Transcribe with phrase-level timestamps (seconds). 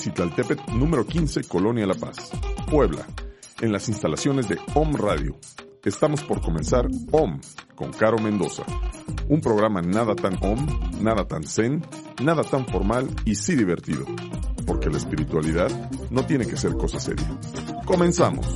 [0.00, 2.30] Desde Citlaltepet número 15, Colonia La Paz,
[2.70, 3.06] Puebla,
[3.60, 5.36] en las instalaciones de OM Radio.
[5.84, 7.40] Estamos por comenzar OM
[7.74, 8.64] con Caro Mendoza,
[9.28, 10.66] un programa nada tan OM,
[11.02, 11.82] nada tan zen,
[12.22, 14.06] nada tan formal y sí divertido,
[14.66, 15.70] porque la espiritualidad
[16.10, 17.28] no tiene que ser cosa seria.
[17.84, 18.46] Comenzamos.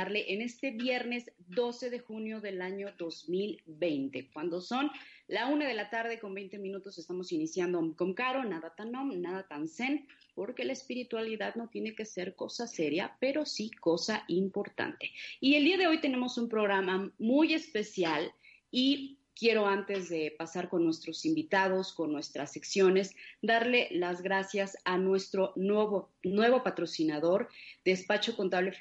[0.00, 4.30] Acompañarle en este viernes 12 de junio del año 2020.
[4.32, 4.90] Cuando son
[5.28, 9.20] la una de la tarde con 20 minutos estamos iniciando con Caro, nada tan om,
[9.20, 14.24] nada tan zen, porque la espiritualidad no tiene que ser cosa seria, pero sí cosa
[14.28, 15.10] importante.
[15.40, 18.32] Y el día de hoy tenemos un programa muy especial
[18.70, 24.98] y quiero antes de pasar con nuestros invitados, con nuestras secciones, darle las gracias a
[24.98, 27.48] nuestro nuevo, nuevo patrocinador,
[27.84, 28.72] Despacho Contable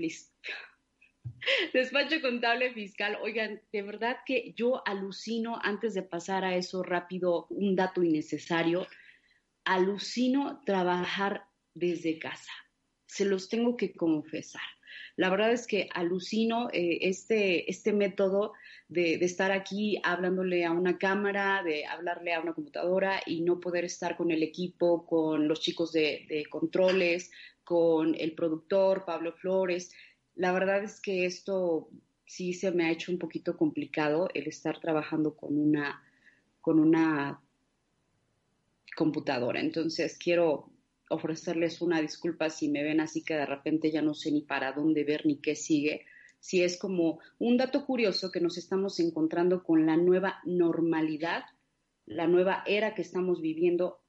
[1.74, 3.18] Despacho Contable Fiscal.
[3.22, 8.88] Oigan, de verdad que yo alucino, antes de pasar a eso rápido, un dato innecesario,
[9.64, 12.52] alucino trabajar desde casa.
[13.08, 14.62] Se los tengo que confesar.
[15.16, 18.54] La verdad es que alucino eh, este, este método
[18.88, 23.86] de, estar aquí hablándole a una cámara, de hablarle a una computadora y no poder
[23.86, 27.32] estar con el equipo, con los chicos de, de controles,
[27.64, 29.92] con el productor, Pablo Flores.
[30.40, 31.90] La verdad es que esto
[32.26, 36.02] sí se me ha hecho un poquito complicado el estar trabajando con una,
[36.62, 37.42] con una
[38.96, 39.60] computadora.
[39.60, 40.72] Entonces quiero
[41.10, 44.72] ofrecerles una disculpa si me ven así que de repente ya no sé ni para
[44.72, 46.06] dónde ver ni qué sigue.
[46.40, 51.44] Si es como un dato curioso que nos estamos encontrando con la nueva normalidad,
[52.06, 54.00] la nueva era que estamos viviendo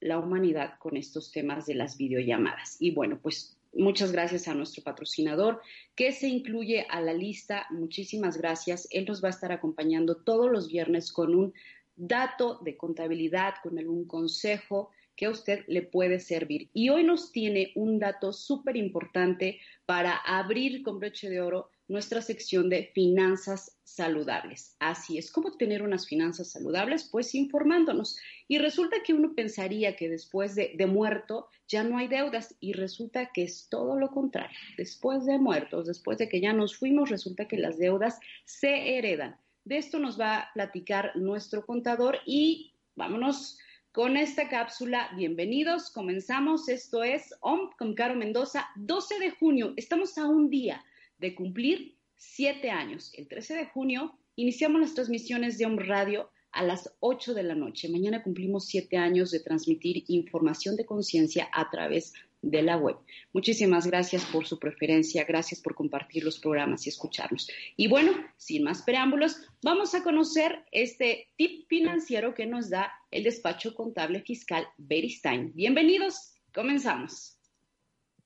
[0.00, 2.76] la humanidad con estos temas de las videollamadas.
[2.78, 5.60] Y bueno, pues muchas gracias a nuestro patrocinador
[5.94, 7.66] que se incluye a la lista.
[7.70, 8.86] Muchísimas gracias.
[8.90, 11.52] Él nos va a estar acompañando todos los viernes con un
[11.96, 16.70] dato de contabilidad, con algún consejo que a usted le puede servir.
[16.72, 22.22] Y hoy nos tiene un dato súper importante para abrir con broche de oro nuestra
[22.22, 24.76] sección de finanzas saludables.
[24.78, 27.04] Así es, ¿cómo tener unas finanzas saludables?
[27.04, 28.16] Pues informándonos.
[28.48, 33.30] Y resulta que uno pensaría que después de, muerto ya no hay deudas y resulta
[33.34, 34.56] que es todo lo contrario.
[34.78, 39.36] Después de muertos, después de que ya nos fuimos, resulta que las deudas se heredan.
[39.64, 43.58] De esto nos va a platicar nuestro contador y vámonos
[43.92, 45.10] con esta cápsula.
[45.14, 46.70] Bienvenidos, comenzamos.
[46.70, 49.74] Esto es OM con Caro Mendoza, 12 de junio.
[49.76, 50.82] Estamos a un día
[51.22, 53.10] de cumplir siete años.
[53.16, 57.54] El 13 de junio iniciamos las transmisiones de OM Radio a las 8 de la
[57.54, 57.88] noche.
[57.88, 62.96] Mañana cumplimos siete años de transmitir información de conciencia a través de la web.
[63.32, 67.48] Muchísimas gracias por su preferencia, gracias por compartir los programas y escucharnos.
[67.76, 73.22] Y bueno, sin más preámbulos, vamos a conocer este tip financiero que nos da el
[73.22, 75.52] despacho contable fiscal Beristain.
[75.54, 77.38] Bienvenidos, comenzamos.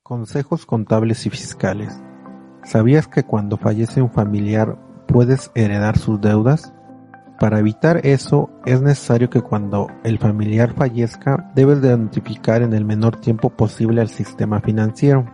[0.02, 1.92] Consejos contables y fiscales.
[2.66, 4.76] ¿Sabías que cuando fallece un familiar
[5.06, 6.72] puedes heredar sus deudas?
[7.38, 12.84] Para evitar eso, es necesario que cuando el familiar fallezca, debes de notificar en el
[12.84, 15.26] menor tiempo posible al sistema financiero,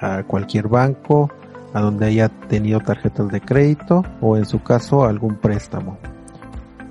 [0.00, 1.30] a cualquier banco,
[1.72, 5.98] a donde haya tenido tarjetas de crédito o en su caso algún préstamo.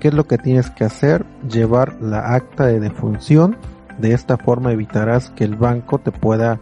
[0.00, 1.26] ¿Qué es lo que tienes que hacer?
[1.46, 3.58] Llevar la acta de defunción.
[3.98, 6.60] De esta forma evitarás que el banco te pueda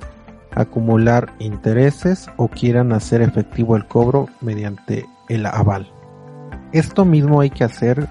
[0.55, 5.93] acumular intereses o quieran hacer efectivo el cobro mediante el aval.
[6.73, 8.09] Esto mismo hay que hacer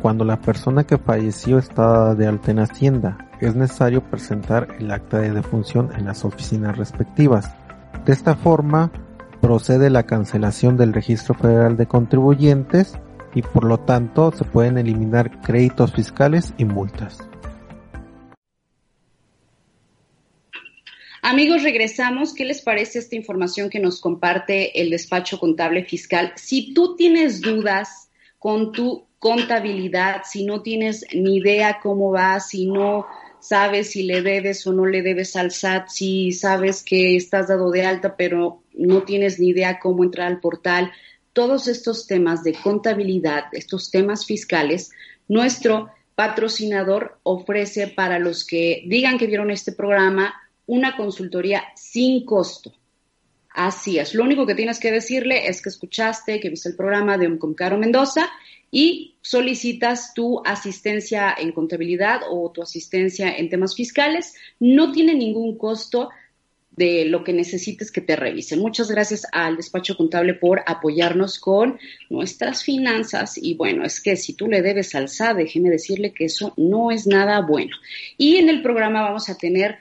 [0.00, 3.18] cuando la persona que falleció está de alta en Hacienda.
[3.40, 7.54] Es necesario presentar el acta de defunción en las oficinas respectivas.
[8.04, 8.90] De esta forma
[9.40, 12.98] procede la cancelación del registro federal de contribuyentes
[13.34, 17.28] y por lo tanto se pueden eliminar créditos fiscales y multas.
[21.24, 22.34] Amigos, regresamos.
[22.34, 26.32] ¿Qué les parece esta información que nos comparte el despacho contable fiscal?
[26.34, 28.10] Si tú tienes dudas
[28.40, 33.06] con tu contabilidad, si no tienes ni idea cómo va, si no
[33.38, 37.70] sabes si le debes o no le debes al SAT, si sabes que estás dado
[37.70, 40.90] de alta pero no tienes ni idea cómo entrar al portal,
[41.32, 44.90] todos estos temas de contabilidad, estos temas fiscales,
[45.28, 50.34] nuestro patrocinador ofrece para los que digan que vieron este programa
[50.72, 52.72] una consultoría sin costo.
[53.50, 54.14] Así es.
[54.14, 57.76] Lo único que tienes que decirle es que escuchaste, que viste el programa de Caro
[57.76, 58.30] Mendoza
[58.70, 64.34] y solicitas tu asistencia en contabilidad o tu asistencia en temas fiscales.
[64.60, 66.08] No tiene ningún costo
[66.70, 68.60] de lo que necesites que te revisen.
[68.60, 71.78] Muchas gracias al despacho contable por apoyarnos con
[72.08, 76.24] nuestras finanzas y bueno, es que si tú le debes al SAT, déjeme decirle que
[76.24, 77.76] eso no es nada bueno.
[78.16, 79.76] Y en el programa vamos a tener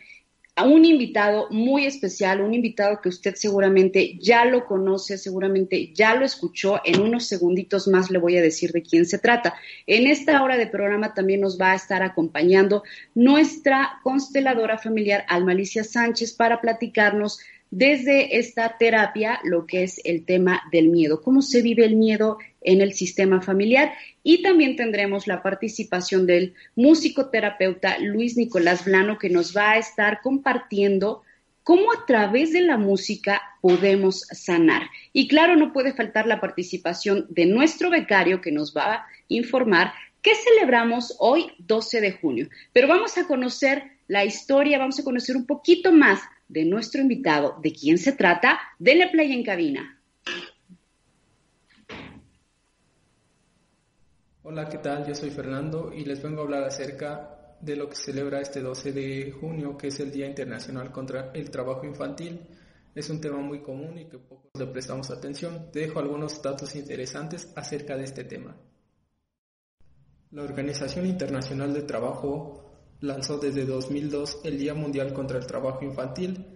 [0.64, 6.26] un invitado muy especial, un invitado que usted seguramente ya lo conoce, seguramente ya lo
[6.26, 6.82] escuchó.
[6.86, 9.56] En unos segunditos más le voy a decir de quién se trata.
[9.88, 12.84] En esta hora de programa también nos va a estar acompañando
[13.16, 17.40] nuestra consteladora familiar Almalicia Sánchez para platicarnos
[17.72, 22.38] desde esta terapia lo que es el tema del miedo, cómo se vive el miedo
[22.60, 29.30] en el sistema familiar y también tendremos la participación del musicoterapeuta Luis Nicolás Blano que
[29.30, 31.24] nos va a estar compartiendo
[31.64, 34.84] cómo a través de la música podemos sanar.
[35.14, 39.94] Y claro, no puede faltar la participación de nuestro becario que nos va a informar
[40.22, 42.50] qué celebramos hoy 12 de junio.
[42.74, 47.58] Pero vamos a conocer la historia, vamos a conocer un poquito más de nuestro invitado,
[47.62, 50.01] de quién se trata, denle play en cabina.
[54.44, 55.06] Hola, ¿qué tal?
[55.06, 58.92] Yo soy Fernando y les vengo a hablar acerca de lo que celebra este 12
[58.92, 62.42] de junio, que es el Día Internacional contra el Trabajo Infantil.
[62.96, 65.72] Es un tema muy común y que pocos le prestamos atención.
[65.72, 68.58] Te dejo algunos datos interesantes acerca de este tema.
[70.32, 76.48] La Organización Internacional de Trabajo lanzó desde 2002 el Día Mundial contra el Trabajo Infantil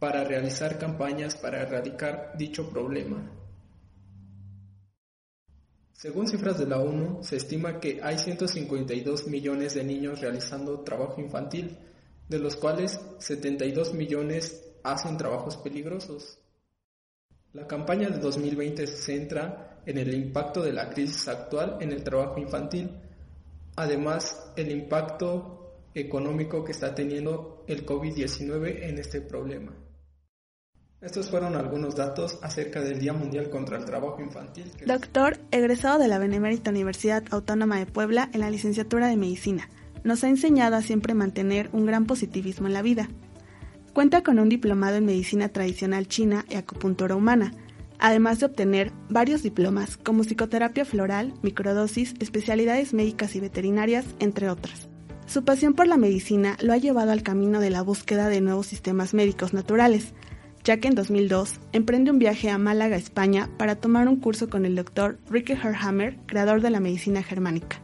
[0.00, 3.39] para realizar campañas para erradicar dicho problema.
[6.00, 11.20] Según cifras de la ONU, se estima que hay 152 millones de niños realizando trabajo
[11.20, 11.76] infantil,
[12.26, 16.38] de los cuales 72 millones hacen trabajos peligrosos.
[17.52, 22.02] La campaña de 2020 se centra en el impacto de la crisis actual en el
[22.02, 22.96] trabajo infantil,
[23.76, 29.74] Además, el impacto económico que está teniendo el COVID-19 en este problema.
[31.00, 34.70] Estos fueron algunos datos acerca del Día Mundial contra el Trabajo Infantil.
[34.84, 39.70] Doctor, egresado de la Benemérita Universidad Autónoma de Puebla en la licenciatura de Medicina,
[40.04, 43.08] nos ha enseñado a siempre mantener un gran positivismo en la vida.
[43.94, 47.54] Cuenta con un diplomado en Medicina Tradicional China y Acupuntura Humana,
[47.98, 54.90] además de obtener varios diplomas como psicoterapia floral, microdosis, especialidades médicas y veterinarias, entre otras.
[55.24, 58.66] Su pasión por la medicina lo ha llevado al camino de la búsqueda de nuevos
[58.66, 60.12] sistemas médicos naturales,
[60.64, 64.66] ya que en 2002 emprende un viaje a Málaga, España, para tomar un curso con
[64.66, 67.80] el doctor Ricky Herhammer, creador de la medicina germánica.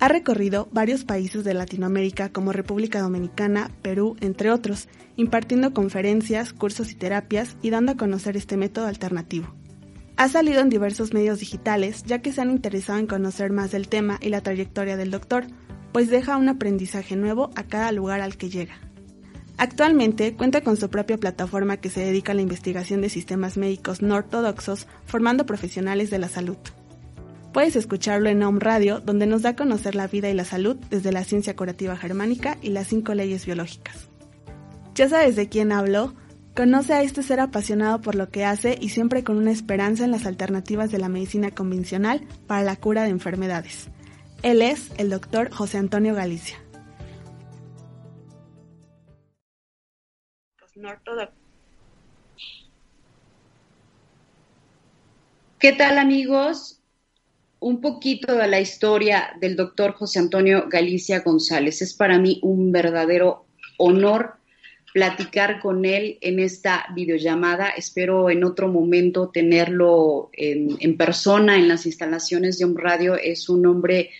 [0.00, 6.92] Ha recorrido varios países de Latinoamérica como República Dominicana, Perú, entre otros, impartiendo conferencias, cursos
[6.92, 9.52] y terapias y dando a conocer este método alternativo.
[10.16, 13.88] Ha salido en diversos medios digitales ya que se han interesado en conocer más del
[13.88, 15.46] tema y la trayectoria del doctor,
[15.92, 18.74] pues deja un aprendizaje nuevo a cada lugar al que llega.
[19.58, 24.02] Actualmente cuenta con su propia plataforma que se dedica a la investigación de sistemas médicos
[24.02, 26.56] no ortodoxos, formando profesionales de la salud.
[27.52, 30.76] Puedes escucharlo en Home Radio, donde nos da a conocer la vida y la salud
[30.90, 34.08] desde la ciencia curativa germánica y las cinco leyes biológicas.
[34.94, 36.14] ¿Ya sabes de quién hablo?
[36.54, 40.12] Conoce a este ser apasionado por lo que hace y siempre con una esperanza en
[40.12, 43.88] las alternativas de la medicina convencional para la cura de enfermedades.
[44.42, 46.58] Él es el doctor José Antonio Galicia.
[55.58, 56.78] ¿Qué tal amigos?
[57.60, 61.82] un poquito de la historia del doctor José Antonio Galicia González.
[61.82, 63.46] Es para mí un verdadero
[63.78, 64.34] honor
[64.94, 67.68] platicar con él en esta videollamada.
[67.70, 73.16] Espero en otro momento tenerlo en, persona en las instalaciones de un radio.
[73.16, 74.10] Es un hombre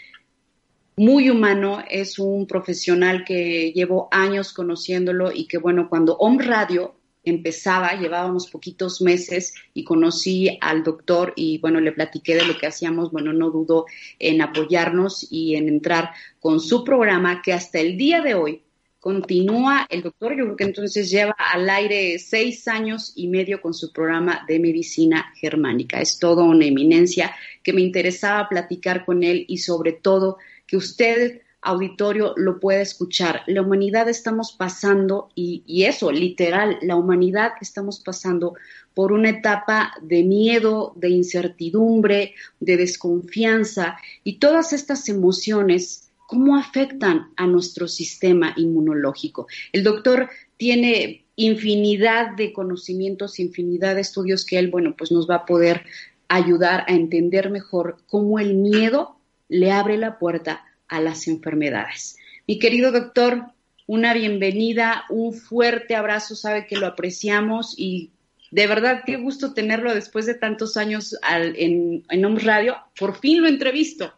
[0.99, 6.97] muy humano, es un profesional que llevo años conociéndolo y que bueno, cuando Om Radio
[7.25, 12.67] empezaba, llevábamos poquitos meses y conocí al doctor y bueno, le platiqué de lo que
[12.67, 13.87] hacíamos, bueno, no dudo
[14.19, 18.63] en apoyarnos y en entrar con su programa que hasta el día de hoy
[18.99, 23.73] continúa el doctor, yo creo que entonces lleva al aire seis años y medio con
[23.73, 26.01] su programa de medicina germánica.
[26.01, 30.39] Es todo una eminencia que me interesaba platicar con él y sobre todo
[30.69, 33.43] que usted auditorio lo puede escuchar.
[33.47, 38.55] La humanidad estamos pasando, y, y, eso, literal, la humanidad estamos pasando
[38.95, 47.31] por una etapa de miedo, de incertidumbre, de desconfianza, y todas estas emociones, ¿cómo afectan
[47.37, 49.49] a nuestro sistema inmunológico?
[49.73, 55.37] El doctor tiene infinidad de conocimientos, infinidad de estudios que él, bueno, pues nos va
[55.37, 55.83] a poder
[56.29, 59.18] ayudar a entender mejor cómo el miedo
[59.49, 62.17] le abre la puerta a las enfermedades.
[62.47, 63.53] Mi querido doctor,
[63.87, 68.11] una bienvenida, un fuerte abrazo, sabe que lo apreciamos y
[68.51, 72.77] de verdad qué gusto tenerlo después de tantos años en, en Radio.
[72.99, 74.13] Por fin lo entrevisto.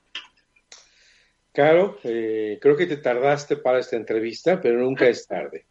[1.52, 5.66] Claro, eh, creo que te tardaste para esta entrevista, pero nunca es tarde.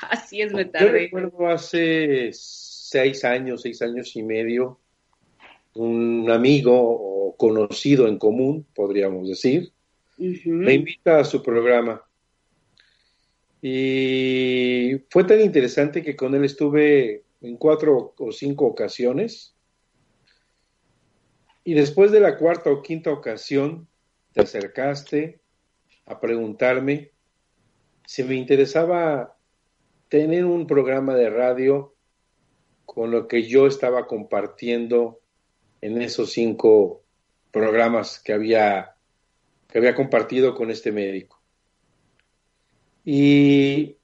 [0.10, 0.86] Así es, me tardé.
[0.86, 4.80] Yo recuerdo hace seis años, seis años y medio,
[5.74, 9.72] un amigo o conocido en común, podríamos decir,
[10.16, 12.02] me invita a su programa.
[13.60, 19.54] Y fue tan interesante que con él estuve en cuatro o cinco ocasiones.
[21.64, 23.88] Y después de la cuarta o quinta ocasión,
[24.32, 25.40] te acercaste
[26.06, 27.12] a preguntarme
[28.06, 29.36] si me interesaba
[30.08, 31.94] tener un programa de radio
[32.84, 35.20] con lo que yo estaba compartiendo
[35.84, 37.04] en esos cinco
[37.50, 38.96] programas que había
[39.68, 41.42] que había compartido con este médico.
[43.04, 43.98] Y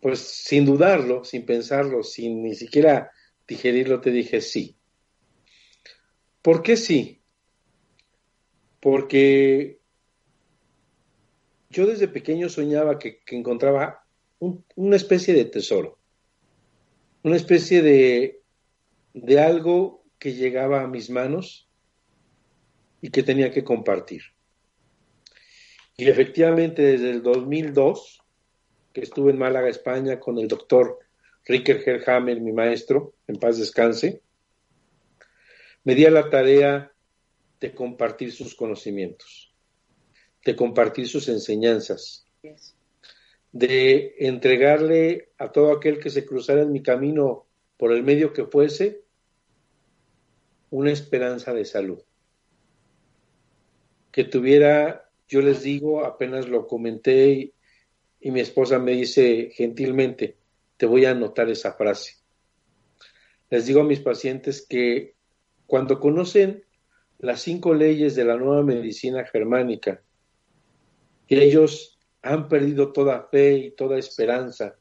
[0.00, 3.10] pues sin dudarlo, sin pensarlo, sin ni siquiera
[3.48, 4.76] digerirlo, te dije sí.
[6.40, 7.20] ¿Por qué sí?
[8.78, 9.80] Porque
[11.68, 14.06] yo desde pequeño soñaba que, encontraba
[14.38, 15.98] una especie de tesoro,
[17.24, 18.40] una especie de,
[19.14, 21.68] de algo que llegaba a mis manos
[23.00, 24.22] y que tenía que compartir.
[25.96, 28.22] Y efectivamente desde el 2002,
[28.92, 31.00] que estuve en Málaga, España, con el doctor
[31.44, 34.22] Ricker Herhammer, mi maestro, en paz descanse,
[35.82, 36.92] me di a la tarea
[37.58, 39.52] de compartir sus conocimientos,
[40.44, 42.28] de compartir sus enseñanzas,
[43.50, 48.44] de entregarle a todo aquel que se cruzara en mi camino por el medio que
[48.44, 49.01] fuese
[50.72, 52.02] una esperanza de salud
[54.10, 57.52] que tuviera, yo les digo, apenas lo comenté
[58.20, 60.38] y, mi esposa me dice gentilmente,
[60.76, 62.14] te voy a anotar esa frase.
[63.50, 65.14] Les digo a mis pacientes que
[65.66, 66.64] cuando conocen
[67.18, 70.02] las cinco leyes de la nueva medicina germánica,
[71.26, 74.76] que ellos han perdido toda fe y toda esperanza,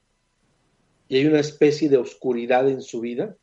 [1.09, 3.35] y hay una especie de oscuridad en su vida,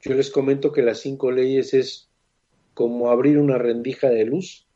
[0.00, 2.08] Yo les comento que las cinco leyes es
[2.74, 4.68] como abrir una rendija de luz.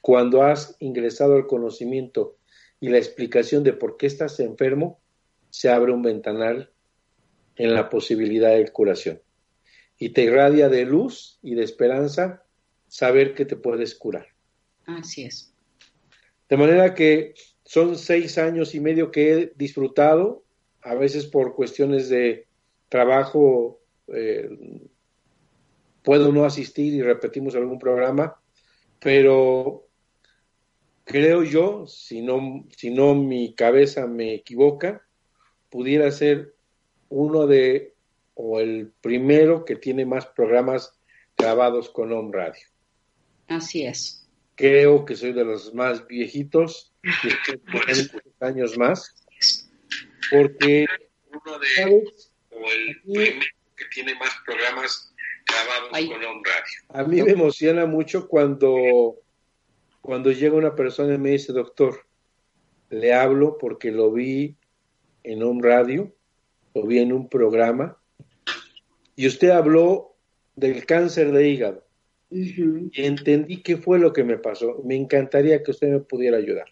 [0.00, 2.38] Cuando has ingresado al conocimiento
[2.80, 5.00] y la explicación de por qué estás enfermo,
[5.50, 6.72] se abre un ventanal
[7.56, 9.20] en la posibilidad de curación.
[9.98, 12.44] Y te irradia de luz y de esperanza
[12.88, 14.28] saber que te puedes curar.
[14.86, 15.52] Así es.
[16.48, 20.44] De manera que son seis años y medio que he disfrutado,
[20.82, 22.46] a veces por cuestiones de
[22.88, 24.48] trabajo eh,
[26.02, 28.40] puedo no asistir y repetimos algún programa,
[29.00, 29.88] pero
[31.04, 35.06] creo yo, si no, si no mi cabeza me equivoca,
[35.70, 36.54] pudiera ser
[37.08, 37.94] uno de,
[38.34, 40.98] o el primero que tiene más programas
[41.36, 42.66] grabados con Home Radio.
[43.48, 44.28] Así es.
[44.54, 46.94] Creo que soy de los más viejitos,
[48.40, 49.14] años más,
[50.30, 50.86] porque
[51.30, 52.04] uno de,
[52.50, 53.40] o el primero
[53.76, 55.12] que tiene más programas
[55.46, 56.74] grabados con Home Radio.
[56.88, 59.16] A mí me emociona mucho cuando,
[60.00, 62.06] cuando llega una persona y me dice, doctor,
[62.90, 64.56] le hablo porque lo vi
[65.22, 66.14] en Home Radio,
[66.74, 67.98] lo vi en un programa,
[69.14, 70.16] y usted habló
[70.54, 71.86] del cáncer de hígado.
[72.30, 74.82] Y entendí qué fue lo que me pasó.
[74.84, 76.66] Me encantaría que usted me pudiera ayudar.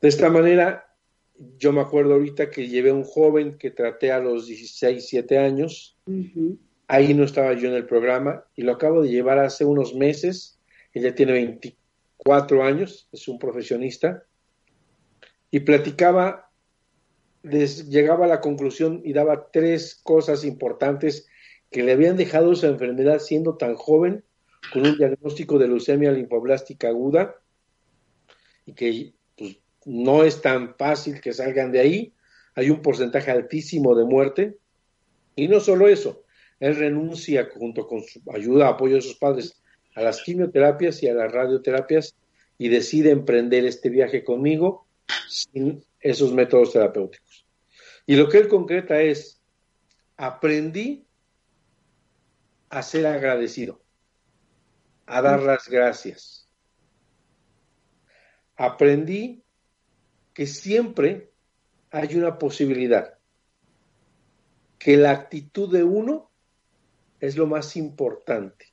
[0.00, 0.94] De esta manera,
[1.58, 5.38] yo me acuerdo ahorita que llevé a un joven que traté a los 16, 17
[5.38, 5.98] años.
[6.88, 10.58] Ahí no estaba yo en el programa y lo acabo de llevar hace unos meses.
[10.92, 14.24] Ella tiene 24 años, es un profesionista
[15.50, 16.50] y platicaba,
[17.42, 21.28] llegaba a la conclusión y daba tres cosas importantes
[21.70, 24.24] que le habían dejado su enfermedad siendo tan joven,
[24.72, 27.36] con un diagnóstico de leucemia linfoblástica aguda,
[28.64, 29.14] y que
[29.86, 32.14] no es tan fácil que salgan de ahí.
[32.56, 34.58] Hay un porcentaje altísimo de muerte.
[35.36, 36.24] Y no solo eso,
[36.58, 39.62] él renuncia junto con su ayuda, apoyo de sus padres
[39.94, 42.16] a las quimioterapias y a las radioterapias
[42.58, 44.86] y decide emprender este viaje conmigo
[45.28, 47.46] sin esos métodos terapéuticos.
[48.06, 49.40] Y lo que él concreta es,
[50.16, 51.06] aprendí
[52.70, 53.80] a ser agradecido,
[55.06, 56.48] a dar las gracias.
[58.56, 59.45] Aprendí
[60.36, 61.32] que siempre
[61.90, 63.14] hay una posibilidad,
[64.78, 66.30] que la actitud de uno
[67.20, 68.66] es lo más importante.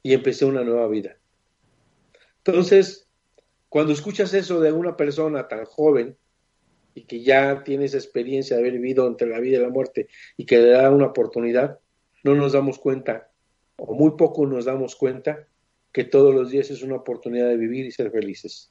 [0.00, 1.16] Y empecé una nueva vida.
[2.36, 3.08] Entonces,
[3.68, 6.16] cuando escuchas eso de una persona tan joven
[6.94, 10.06] y que ya tiene esa experiencia de haber vivido entre la vida y la muerte
[10.36, 11.80] y que le da una oportunidad,
[12.22, 13.32] no nos damos cuenta,
[13.74, 15.48] o muy poco nos damos cuenta,
[15.90, 18.70] que todos los días es una oportunidad de vivir y ser felices.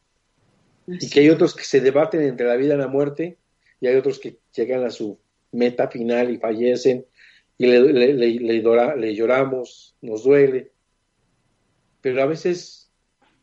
[0.88, 3.38] Y que hay otros que se debaten entre la vida y la muerte
[3.80, 5.20] y hay otros que llegan a su
[5.52, 7.06] meta final y fallecen
[7.58, 10.72] y le, le lloramos, nos duele.
[12.02, 12.92] Pero a veces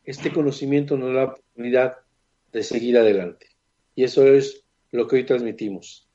[0.04, 1.96] este conocimiento nos da la oportunidad
[2.52, 3.46] de seguir adelante.
[3.94, 6.08] Y eso es lo que hoy transmitimos,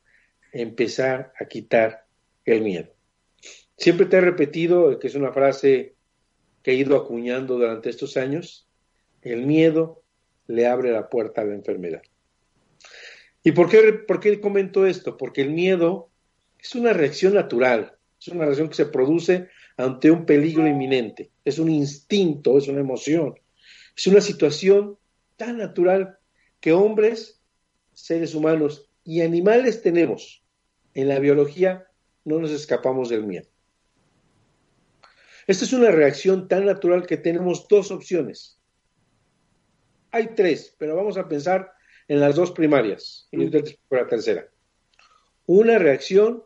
[0.52, 2.06] empezar a quitar
[2.44, 2.92] el miedo.
[3.76, 5.94] Siempre te he repetido, que es una frase
[6.62, 8.68] que he ido acuñando durante estos años,
[9.22, 10.02] el miedo
[10.48, 12.02] le abre la puerta a la enfermedad.
[13.42, 15.16] ¿Y por qué, por qué comento esto?
[15.16, 16.10] Porque el miedo
[16.58, 21.58] es una reacción natural, es una reacción que se produce ante un peligro inminente, es
[21.58, 23.34] un instinto, es una emoción,
[23.96, 24.98] es una situación
[25.36, 26.18] tan natural
[26.60, 27.40] que hombres,
[27.92, 30.42] seres humanos y animales tenemos.
[30.94, 31.86] En la biología
[32.24, 33.48] no nos escapamos del miedo.
[35.46, 38.55] Esta es una reacción tan natural que tenemos dos opciones.
[40.16, 41.74] Hay tres, pero vamos a pensar
[42.08, 43.50] en las dos primarias y
[43.86, 44.48] por la tercera.
[45.44, 46.42] Una reacción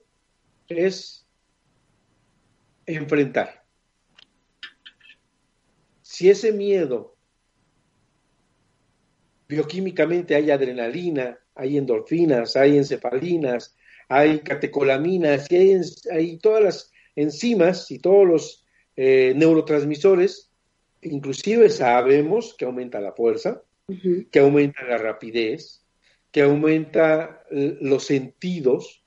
[0.66, 1.24] es
[2.85, 3.64] enfrentar.
[6.02, 7.16] Si ese miedo
[9.46, 13.76] bioquímicamente hay adrenalina, hay endorfinas, hay encefalinas,
[14.09, 15.76] hay catecolaminas, y
[16.11, 20.49] hay, todas las enzimas y todos los eh, neurotransmisores,
[21.02, 23.62] inclusive sabemos que aumenta la fuerza,
[24.30, 25.84] que aumenta la rapidez,
[26.30, 29.04] que aumenta los sentidos,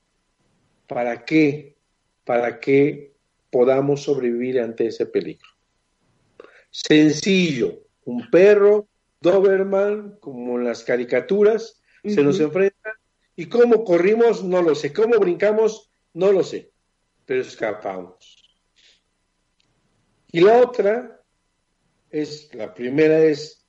[0.88, 1.78] ¿para qué?
[2.26, 3.14] Para que
[3.50, 5.48] podamos sobrevivir ante ese peligro.
[6.70, 8.88] Sencillo, un perro
[9.24, 12.92] Doberman, como en las caricaturas, se nos enfrenta.
[13.38, 14.92] Y cómo corrimos, no lo sé.
[14.92, 16.72] Cómo brincamos, no lo sé.
[17.26, 18.60] Pero escapamos.
[20.32, 21.23] Y la otra
[22.14, 23.68] es, la primera es,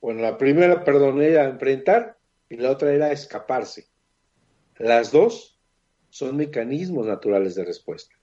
[0.00, 2.18] bueno, la primera, perdón, era enfrentar
[2.50, 3.86] y la otra era escaparse.
[4.76, 5.58] Las dos
[6.10, 8.14] son mecanismos naturales de respuesta.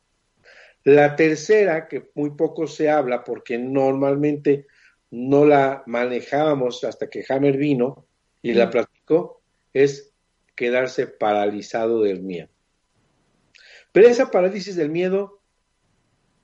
[0.83, 4.67] La tercera, que muy poco se habla porque normalmente
[5.09, 8.05] no la manejábamos hasta que Hammer vino
[8.41, 9.41] y la platicó,
[9.73, 10.13] es
[10.53, 12.49] quedarse paralizado del miedo.
[13.93, 15.41] Pero esa parálisis del miedo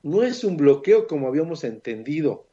[0.02, 2.48] no es un bloqueo como habíamos entendido.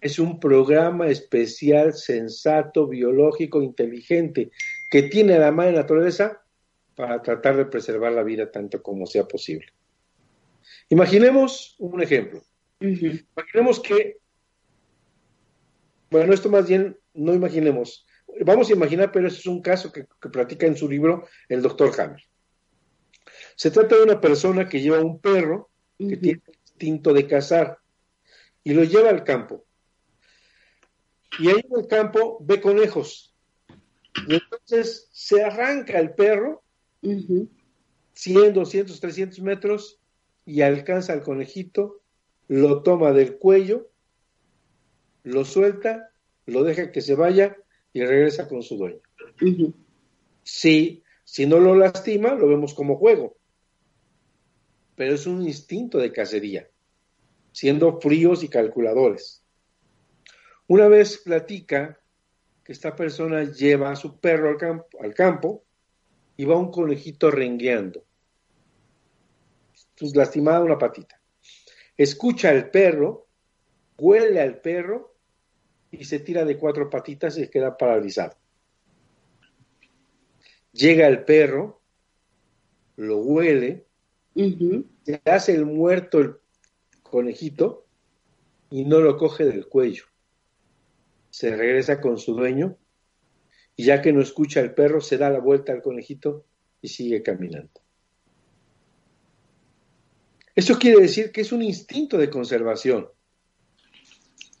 [0.00, 4.50] Es un programa especial, sensato, biológico, inteligente,
[4.90, 6.42] que tiene la madre naturaleza
[6.94, 9.66] para tratar de preservar la vida tanto como sea posible.
[10.88, 12.42] Imaginemos un ejemplo.
[12.80, 14.18] Imaginemos que,
[16.10, 18.06] bueno, esto más bien no imaginemos,
[18.44, 21.62] vamos a imaginar, pero eso es un caso que, que platica en su libro el
[21.62, 22.22] doctor Hammer.
[23.54, 27.78] Se trata de una persona que lleva un perro que tiene el instinto de cazar
[28.64, 29.64] y lo lleva al campo.
[31.38, 33.34] Y ahí en el campo ve conejos.
[34.26, 36.62] Y entonces se arranca el perro
[37.00, 40.00] 100, 200, 300 metros
[40.44, 42.02] y alcanza al conejito,
[42.48, 43.90] lo toma del cuello,
[45.22, 46.10] lo suelta,
[46.46, 47.56] lo deja que se vaya
[47.92, 49.00] y regresa con su dueño.
[50.42, 53.40] si, si no lo lastima, lo vemos como juego
[55.00, 56.68] pero es un instinto de cacería,
[57.52, 59.42] siendo fríos y calculadores.
[60.66, 62.00] Una vez platica
[62.64, 65.64] que esta persona lleva a su perro al campo, al campo
[66.36, 68.04] y va un conejito rengueando,
[69.98, 71.20] pues lastimada una patita.
[71.96, 73.26] Escucha al perro,
[73.98, 75.16] huele al perro
[75.90, 78.36] y se tira de cuatro patitas y queda paralizado.
[80.72, 81.82] Llega el perro,
[82.96, 83.86] lo huele,
[84.34, 86.39] se hace el muerto el
[87.10, 87.86] conejito
[88.70, 90.04] y no lo coge del cuello.
[91.30, 92.76] Se regresa con su dueño
[93.76, 96.44] y ya que no escucha el perro, se da la vuelta al conejito
[96.80, 97.80] y sigue caminando.
[100.54, 103.08] Eso quiere decir que es un instinto de conservación.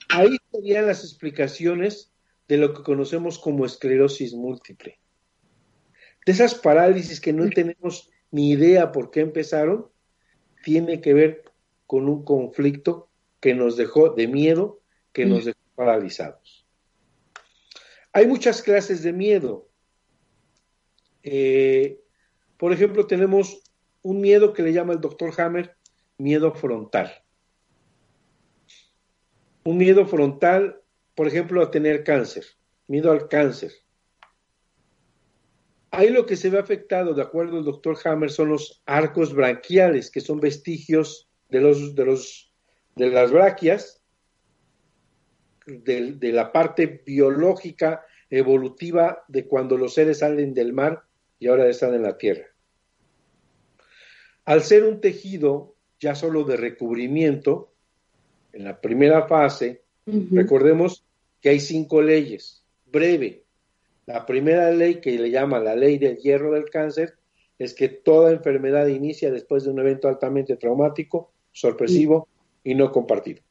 [0.08, 2.12] Ahí serían las explicaciones
[2.48, 4.98] de lo que conocemos como esclerosis múltiple.
[6.26, 9.88] De esas parálisis que no tenemos ni idea por qué empezaron,
[10.64, 11.49] tiene que ver
[11.90, 14.80] con un conflicto que nos dejó de miedo,
[15.12, 16.64] que nos dejó paralizados.
[18.12, 19.68] Hay muchas clases de miedo.
[21.24, 22.00] Eh,
[22.58, 23.60] por ejemplo, tenemos
[24.02, 25.74] un miedo que le llama el doctor Hammer
[26.16, 27.12] miedo frontal.
[29.64, 30.80] Un miedo frontal,
[31.16, 32.44] por ejemplo, a tener cáncer,
[32.86, 33.72] miedo al cáncer.
[35.90, 40.08] Ahí lo que se ve afectado, de acuerdo al doctor Hammer, son los arcos branquiales,
[40.08, 42.52] que son vestigios de, los, de, los,
[42.96, 44.02] de las braquias,
[45.66, 51.02] de, de la parte biológica, evolutiva de cuando los seres salen del mar
[51.38, 52.46] y ahora están en la tierra.
[54.44, 57.72] Al ser un tejido ya solo de recubrimiento,
[58.52, 61.04] en la primera fase, recordemos
[61.40, 62.64] que hay cinco leyes.
[62.86, 63.44] Breve,
[64.06, 67.16] la primera ley que le llama la ley del hierro del cáncer
[67.58, 72.28] es que toda enfermedad inicia después de un evento altamente traumático, sorpresivo
[72.64, 73.42] y no compartido.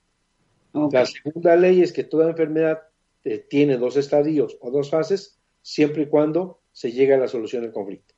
[0.91, 2.83] La segunda ley es que toda enfermedad
[3.23, 7.63] eh, tiene dos estadios o dos fases siempre y cuando se llegue a la solución
[7.63, 8.13] del conflicto.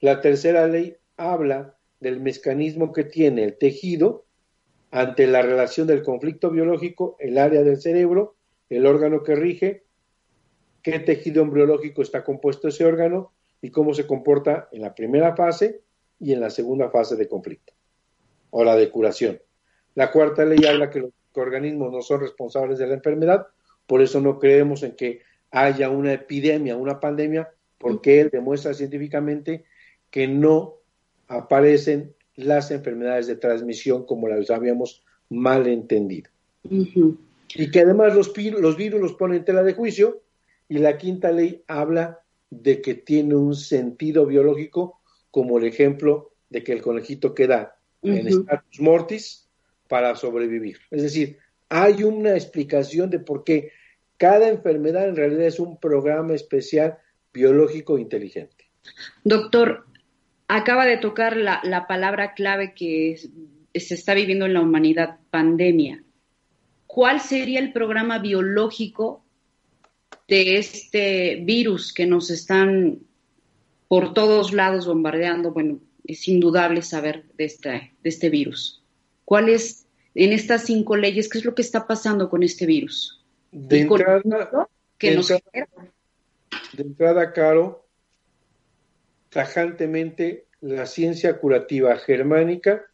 [0.00, 4.26] La tercera ley habla del mecanismo que tiene el tejido
[4.90, 8.36] ante la relación del conflicto biológico, el área del cerebro,
[8.68, 9.84] el órgano que rige
[10.82, 15.80] qué tejido embriológico está compuesto ese órgano y cómo se comporta en la primera fase
[16.20, 17.75] y en la segunda fase de conflicto
[18.50, 19.40] o la de curación.
[19.94, 23.46] La cuarta ley habla que los organismos no son responsables de la enfermedad,
[23.86, 29.64] por eso no creemos en que haya una epidemia, una pandemia, porque él demuestra científicamente
[30.10, 30.76] que no
[31.28, 36.30] aparecen las enfermedades de transmisión como las habíamos mal entendido.
[36.64, 40.22] Y que además los, los virus los ponen en tela de juicio
[40.68, 46.62] y la quinta ley habla de que tiene un sentido biológico, como el ejemplo de
[46.62, 47.75] que el conejito queda
[48.06, 49.48] en status mortis
[49.88, 50.78] para sobrevivir.
[50.90, 51.38] Es decir,
[51.68, 53.72] hay una explicación de por qué
[54.16, 56.98] cada enfermedad en realidad es un programa especial
[57.32, 58.70] biológico inteligente.
[59.24, 59.86] Doctor,
[60.48, 63.18] acaba de tocar la, la palabra clave que
[63.74, 66.02] se está viviendo en la humanidad, pandemia.
[66.86, 69.24] ¿Cuál sería el programa biológico
[70.28, 73.00] de este virus que nos están
[73.88, 78.82] por todos lados bombardeando, bueno, es indudable saber de este, de este virus.
[79.24, 83.24] ¿Cuál es, en estas cinco leyes, qué es lo que está pasando con este virus?
[83.52, 84.22] De entrada,
[84.98, 85.68] que de, entrada,
[86.72, 87.86] de entrada, Caro,
[89.30, 92.86] tajantemente la ciencia curativa germánica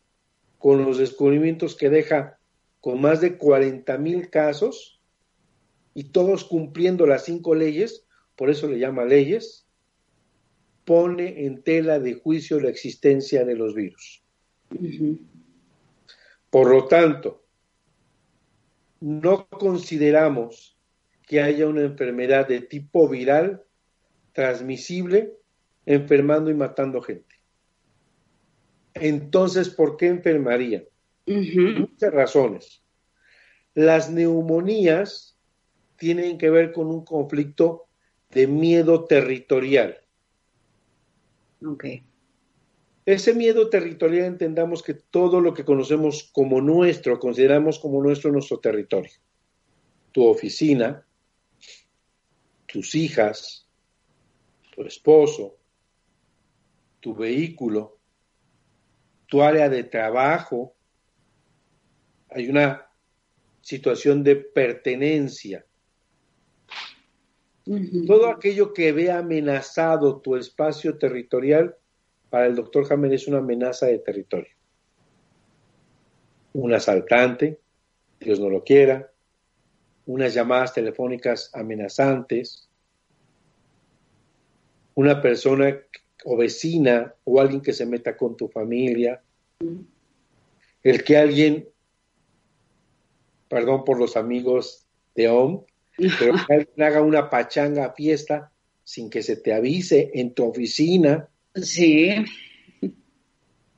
[0.58, 2.38] con los descubrimientos que deja
[2.80, 5.00] con más de 40 mil casos
[5.94, 9.61] y todos cumpliendo las cinco leyes, por eso le llama leyes,
[10.84, 14.22] pone en tela de juicio la existencia de los virus.
[16.50, 17.44] Por lo tanto,
[19.00, 20.76] no consideramos
[21.26, 23.62] que haya una enfermedad de tipo viral
[24.32, 25.32] transmisible
[25.86, 27.36] enfermando y matando gente.
[28.94, 30.84] Entonces, ¿por qué enfermarían?
[31.26, 32.82] Muchas razones.
[33.74, 35.38] Las neumonías
[35.96, 37.86] tienen que ver con un conflicto
[38.30, 40.01] de miedo territorial.
[41.66, 41.84] Ok.
[43.04, 48.60] Ese miedo territorial entendamos que todo lo que conocemos como nuestro, consideramos como nuestro nuestro
[48.60, 49.12] territorio.
[50.12, 51.04] Tu oficina,
[52.66, 53.68] tus hijas,
[54.74, 55.58] tu esposo,
[57.00, 57.98] tu vehículo,
[59.26, 60.76] tu área de trabajo.
[62.30, 62.86] Hay una
[63.60, 65.66] situación de pertenencia.
[68.06, 71.76] Todo aquello que ve amenazado tu espacio territorial,
[72.28, 74.50] para el doctor Hammer es una amenaza de territorio.
[76.54, 77.60] Un asaltante,
[78.20, 79.12] Dios no lo quiera,
[80.06, 82.68] unas llamadas telefónicas amenazantes,
[84.94, 85.78] una persona
[86.24, 89.22] o vecina o alguien que se meta con tu familia,
[90.82, 91.68] el que alguien,
[93.48, 95.64] perdón por los amigos de OM,
[95.96, 98.52] pero que alguien haga una pachanga fiesta
[98.84, 101.28] sin que se te avise en tu oficina.
[101.54, 102.10] Sí.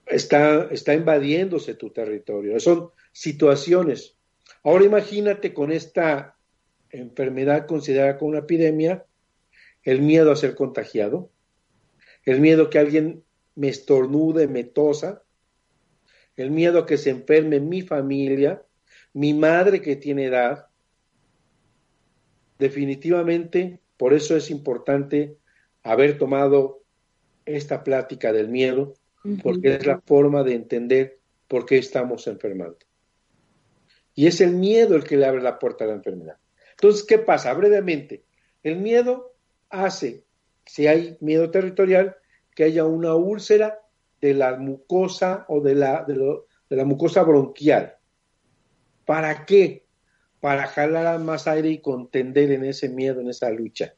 [0.07, 2.59] Está, está invadiéndose tu territorio.
[2.61, 4.17] Son situaciones.
[4.63, 6.37] Ahora imagínate con esta
[6.91, 9.05] enfermedad considerada como una epidemia,
[9.83, 11.31] el miedo a ser contagiado,
[12.25, 13.25] el miedo que alguien
[13.55, 15.23] me estornude, me tosa,
[16.37, 18.63] el miedo a que se enferme mi familia,
[19.13, 20.67] mi madre que tiene edad.
[22.59, 25.37] Definitivamente, por eso es importante
[25.83, 26.83] haber tomado
[27.47, 28.95] esta plática del miedo,
[29.43, 32.79] porque es la forma de entender por qué estamos enfermando.
[34.15, 36.37] Y es el miedo el que le abre la puerta a la enfermedad.
[36.73, 37.53] Entonces, ¿qué pasa?
[37.55, 38.25] Brevemente,
[38.63, 39.35] el miedo
[39.71, 40.25] hace
[40.67, 42.17] si hay miedo territorial,
[42.55, 43.81] que haya una úlcera
[44.21, 47.97] de la mucosa o de la, de, la mucosa bronquial.
[49.05, 49.84] ¿Para qué?
[50.45, 53.95] Para jalar más aire y contender en ese miedo, en esa lucha.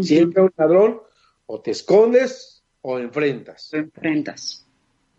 [0.00, 1.00] Si entra un ladrón,
[1.46, 3.70] o te escondes o enfrentas.
[3.72, 4.64] Te enfrentas.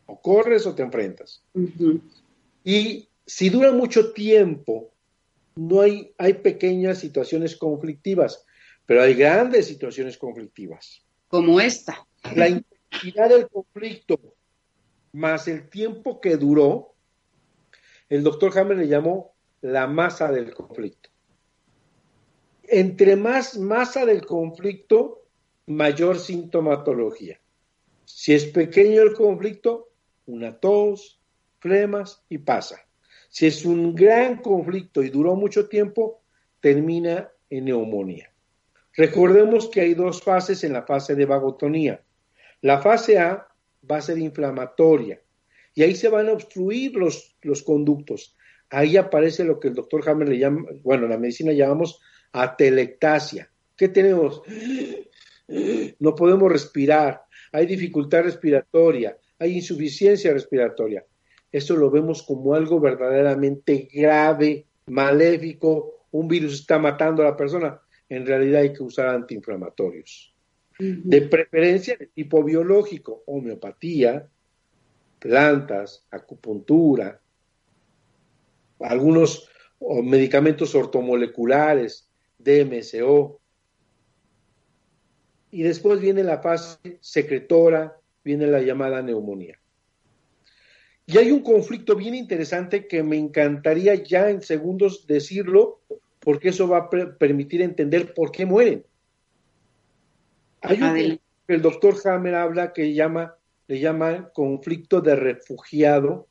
[0.06, 1.44] O corres o te enfrentas.
[2.64, 4.94] Y si dura mucho tiempo,
[5.58, 8.46] no hay, hay pequeñas situaciones conflictivas,
[8.86, 11.04] pero hay grandes situaciones conflictivas.
[11.28, 12.08] Como esta.
[12.34, 14.18] La intensidad del conflicto
[15.12, 16.94] más el tiempo que duró,
[18.08, 21.10] el doctor Hammer le llamó la masa del conflicto.
[22.64, 25.24] Entre más masa del conflicto,
[25.66, 27.40] mayor sintomatología.
[28.06, 29.90] Si es pequeño el conflicto,
[30.26, 31.22] una tos,
[31.60, 32.80] flemas y pasa.
[33.30, 36.22] Si es un gran conflicto y duró mucho tiempo,
[36.60, 38.32] termina en neumonía.
[38.94, 42.04] Recordemos que hay dos fases en la fase de vagotonía.
[42.62, 43.48] La fase A
[43.90, 45.22] va a ser inflamatoria
[45.74, 48.36] y ahí se van a obstruir los, los conductos.
[48.70, 52.00] Ahí aparece lo que el doctor Hammer le llama, bueno, en la medicina llamamos
[52.32, 53.50] atelectasia.
[53.76, 54.42] ¿Qué tenemos?
[56.00, 61.04] No podemos respirar, hay dificultad respiratoria, hay insuficiencia respiratoria.
[61.52, 67.82] Eso lo vemos como algo verdaderamente grave, maléfico, un virus está matando a la persona
[68.10, 70.34] en realidad hay que usar antiinflamatorios.
[70.80, 74.28] De preferencia de tipo biológico, homeopatía,
[75.20, 77.22] plantas, acupuntura,
[78.80, 79.50] algunos
[80.04, 83.40] medicamentos ortomoleculares, DMSO.
[85.52, 89.60] Y después viene la fase secretora, viene la llamada neumonía.
[91.06, 95.82] Y hay un conflicto bien interesante que me encantaría ya en segundos decirlo,
[96.20, 98.86] porque eso va a permitir entender por qué mueren.
[100.62, 103.36] Hay un que el doctor Hammer habla que llama,
[103.68, 106.29] le llama conflicto de refugiado,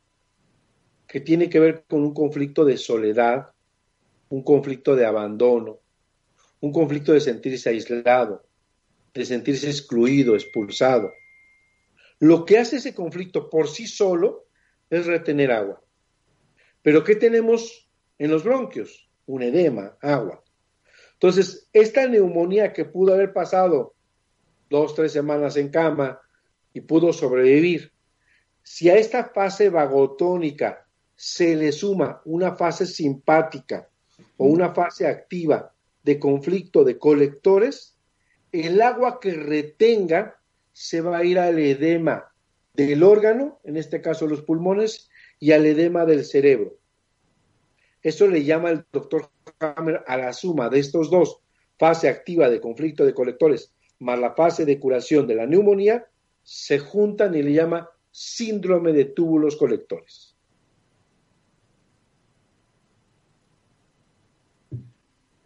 [1.08, 3.52] que tiene que ver con un conflicto de soledad,
[4.28, 5.80] un conflicto de abandono,
[6.60, 8.44] un conflicto de sentirse aislado,
[9.14, 11.12] de sentirse excluido, expulsado.
[12.20, 14.46] Lo que hace ese conflicto por sí solo
[14.90, 15.82] es retener agua.
[16.82, 19.08] Pero ¿qué tenemos en los bronquios?
[19.28, 20.42] un edema, agua.
[21.12, 23.94] Entonces, esta neumonía que pudo haber pasado
[24.70, 26.20] dos, tres semanas en cama,
[26.72, 27.92] y pudo sobrevivir.
[28.62, 30.87] Si a esta fase vagotónica
[31.18, 33.88] se le suma una fase simpática
[34.36, 37.96] o una fase activa de conflicto de colectores,
[38.52, 40.40] el agua que retenga
[40.72, 42.32] se va a ir al edema
[42.72, 46.78] del órgano, en este caso los pulmones, y al edema del cerebro.
[48.00, 49.28] Eso le llama el doctor
[49.58, 51.40] Hammer a la suma de estos dos,
[51.80, 56.06] fase activa de conflicto de colectores más la fase de curación de la neumonía,
[56.44, 60.27] se juntan y le llama síndrome de túbulos colectores.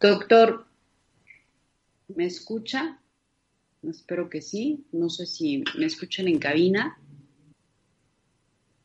[0.02, 0.66] Doctor,
[2.08, 2.98] ¿me escucha?
[3.88, 4.84] Espero que sí.
[4.90, 6.98] No sé si me escuchan en cabina.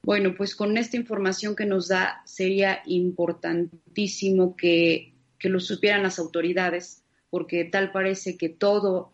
[0.04, 6.20] Bueno, pues con esta información que nos da sería importantísimo que, que lo supieran las
[6.20, 9.12] autoridades, porque tal parece que todo,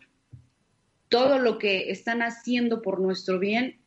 [1.08, 3.80] todo lo que están haciendo por nuestro bien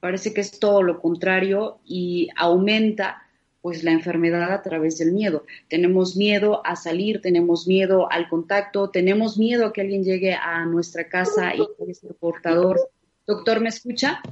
[0.00, 3.25] parece que es todo lo contrario y aumenta
[3.60, 5.44] pues la enfermedad a través del miedo.
[5.68, 10.64] Tenemos miedo a salir, tenemos miedo al contacto, tenemos miedo a que alguien llegue a
[10.66, 12.78] nuestra casa y puede ser portador.
[13.26, 14.22] Doctor, ¿me escucha?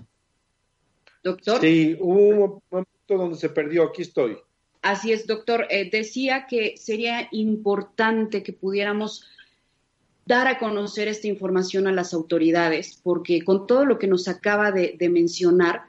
[1.25, 1.61] Doctor.
[1.61, 4.39] Sí, hubo un momento donde se perdió, aquí estoy.
[4.83, 5.67] Así es, doctor.
[5.71, 9.27] Eh, decía que sería importante que pudiéramos
[10.27, 14.71] dar a conocer esta información a las autoridades, porque con todo lo que nos acaba
[14.71, 15.83] de, de mencionar,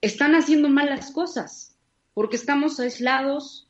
[0.00, 1.75] están haciendo mal las cosas
[2.16, 3.68] porque estamos aislados,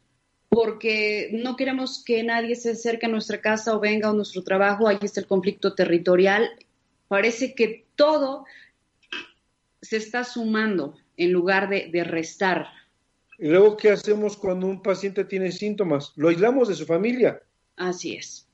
[0.49, 4.87] porque no queremos que nadie se acerque a nuestra casa o venga a nuestro trabajo,
[4.87, 6.49] ahí está el conflicto territorial.
[7.09, 8.45] Parece que todo
[9.83, 12.69] se está sumando en lugar de, restar.
[13.37, 16.13] ¿Y luego qué hacemos cuando un paciente tiene síntomas?
[16.15, 17.43] Lo aislamos de su familia.
[17.75, 18.49] Así es.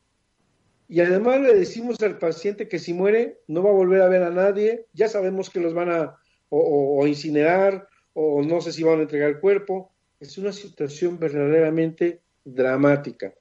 [0.88, 4.22] Y además le decimos al paciente que si muere no va a volver a ver
[4.22, 6.16] a nadie, ya sabemos que los van a
[6.48, 9.92] o incinerar o no sé si van a entregar el cuerpo.
[10.20, 13.34] Es una situación verdaderamente dramática.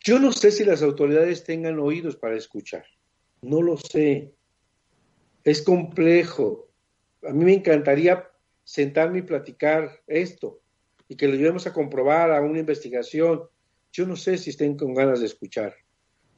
[0.00, 2.84] Yo no sé si las autoridades tengan oídos para escuchar.
[3.42, 4.34] No lo sé.
[5.42, 6.68] Es complejo.
[7.26, 8.28] A mí me encantaría
[8.62, 10.60] sentarme y platicar esto
[11.08, 13.44] y que lo llevemos a comprobar a una investigación.
[13.92, 15.74] Yo no sé si estén con ganas de escuchar.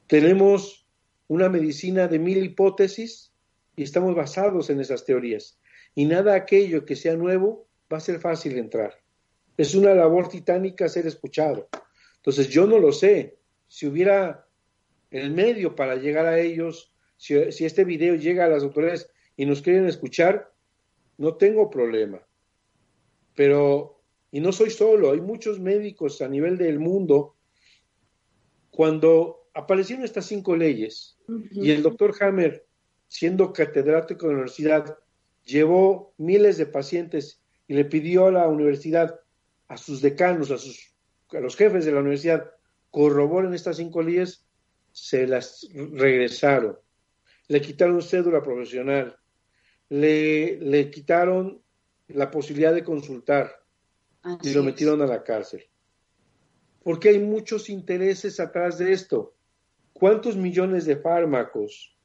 [0.07, 0.87] Tenemos
[1.29, 3.33] una medicina de mil hipótesis
[3.75, 5.59] y estamos basados en esas teorías
[5.97, 8.95] y nada aquello que sea nuevo va a ser fácil entrar.
[9.57, 11.69] Es una labor titánica ser escuchado.
[12.17, 13.39] Entonces yo no lo sé.
[13.67, 14.47] Si hubiera
[15.11, 19.63] el medio para llegar a ellos, si, este video llega a las autoridades y nos
[19.63, 20.53] quieren escuchar,
[21.17, 22.21] no tengo problema.
[23.35, 27.37] Pero, y no soy solo, hay muchos médicos a nivel del mundo.
[28.71, 31.17] Cuando aparecieron estas cinco leyes
[31.53, 32.67] y el doctor Hammer,
[33.09, 34.99] siendo catedrático de la universidad,
[35.47, 39.21] llevó miles de pacientes y le pidió a la universidad,
[39.69, 40.95] a sus decanos, a, sus,
[41.31, 42.51] a los jefes de la universidad,
[42.91, 44.45] corroboren estas cinco leyes,
[44.93, 46.79] se las regresaron.
[47.49, 49.17] Le quitaron cédula profesional,
[49.89, 51.63] le, le quitaron
[52.09, 53.53] la posibilidad de consultar
[54.43, 55.65] y lo metieron a la cárcel.
[56.83, 59.35] Porque hay muchos intereses atrás de esto.
[59.93, 61.97] ¿Cuántos millones de fármacos?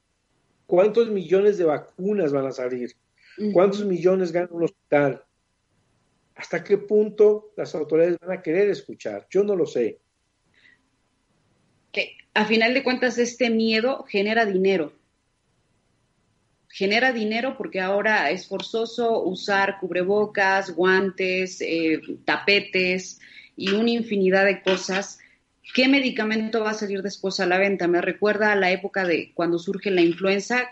[0.66, 2.96] ¿Cuántos millones de vacunas van a salir?
[3.54, 5.24] ¿Cuántos millones gana un hospital?
[6.36, 9.28] ¿Hasta qué punto las autoridades van a querer escuchar?
[9.30, 10.00] Yo no lo sé.
[11.92, 14.94] Que a final de cuentas este miedo genera dinero.
[16.68, 23.20] Genera dinero porque ahora es forzoso usar cubrebocas, guantes, eh, tapetes
[23.58, 25.20] y una infinidad de cosas.
[25.76, 27.88] ¿Qué medicamento va a salir después a la venta?
[27.88, 30.70] Me recuerda a la época de cuando surge la influenza,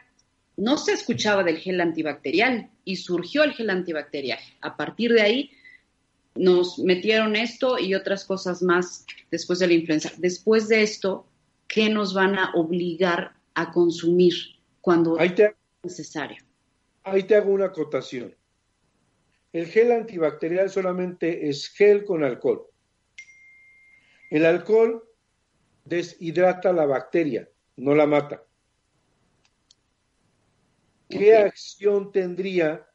[0.59, 4.39] no se escuchaba del gel antibacterial y surgió el gel antibacterial.
[4.59, 5.51] A partir de ahí
[6.35, 10.11] nos metieron esto y otras cosas más después de la influenza.
[10.17, 11.25] Después de esto,
[11.67, 14.33] ¿qué nos van a obligar a consumir
[14.81, 15.33] cuando es
[15.81, 16.43] necesario?
[17.03, 18.35] Ahí te hago una acotación.
[19.53, 22.67] El gel antibacterial solamente es gel con alcohol.
[24.29, 25.05] El alcohol
[25.85, 28.43] deshidrata la bacteria, no la mata.
[31.09, 32.87] ¿Qué acción tendría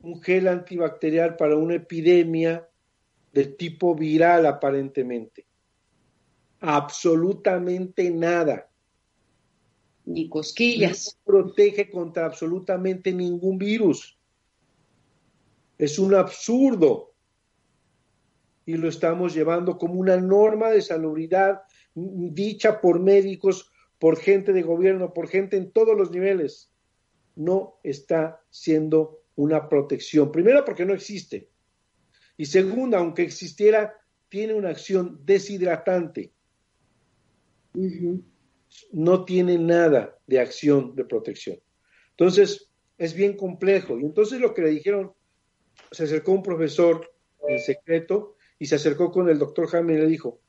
[0.00, 2.68] un gel antibacterial para una epidemia
[3.32, 5.46] de tipo viral aparentemente?
[6.60, 8.70] Absolutamente nada.
[10.04, 11.16] Ni cosquillas.
[11.16, 14.18] No protege contra absolutamente ningún virus.
[15.78, 17.14] Es un absurdo.
[18.66, 21.62] Y lo estamos llevando como una norma de salubridad
[21.94, 26.71] dicha por médicos, por gente de gobierno, por gente en todos los niveles
[27.36, 30.30] no está siendo una protección.
[30.30, 31.48] Primero, porque no existe.
[32.36, 33.94] Y segundo, aunque existiera,
[34.28, 36.32] tiene una acción deshidratante.
[38.92, 41.58] No tiene nada de acción de protección.
[42.10, 43.98] Entonces, es bien complejo.
[43.98, 45.12] Y entonces lo que le dijeron,
[45.90, 47.10] se acercó un profesor
[47.48, 50.40] en secreto y se acercó con el doctor Jaime y le dijo,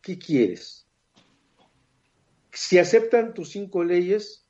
[0.00, 0.88] ¿qué quieres?
[2.52, 4.47] Si aceptan tus cinco leyes,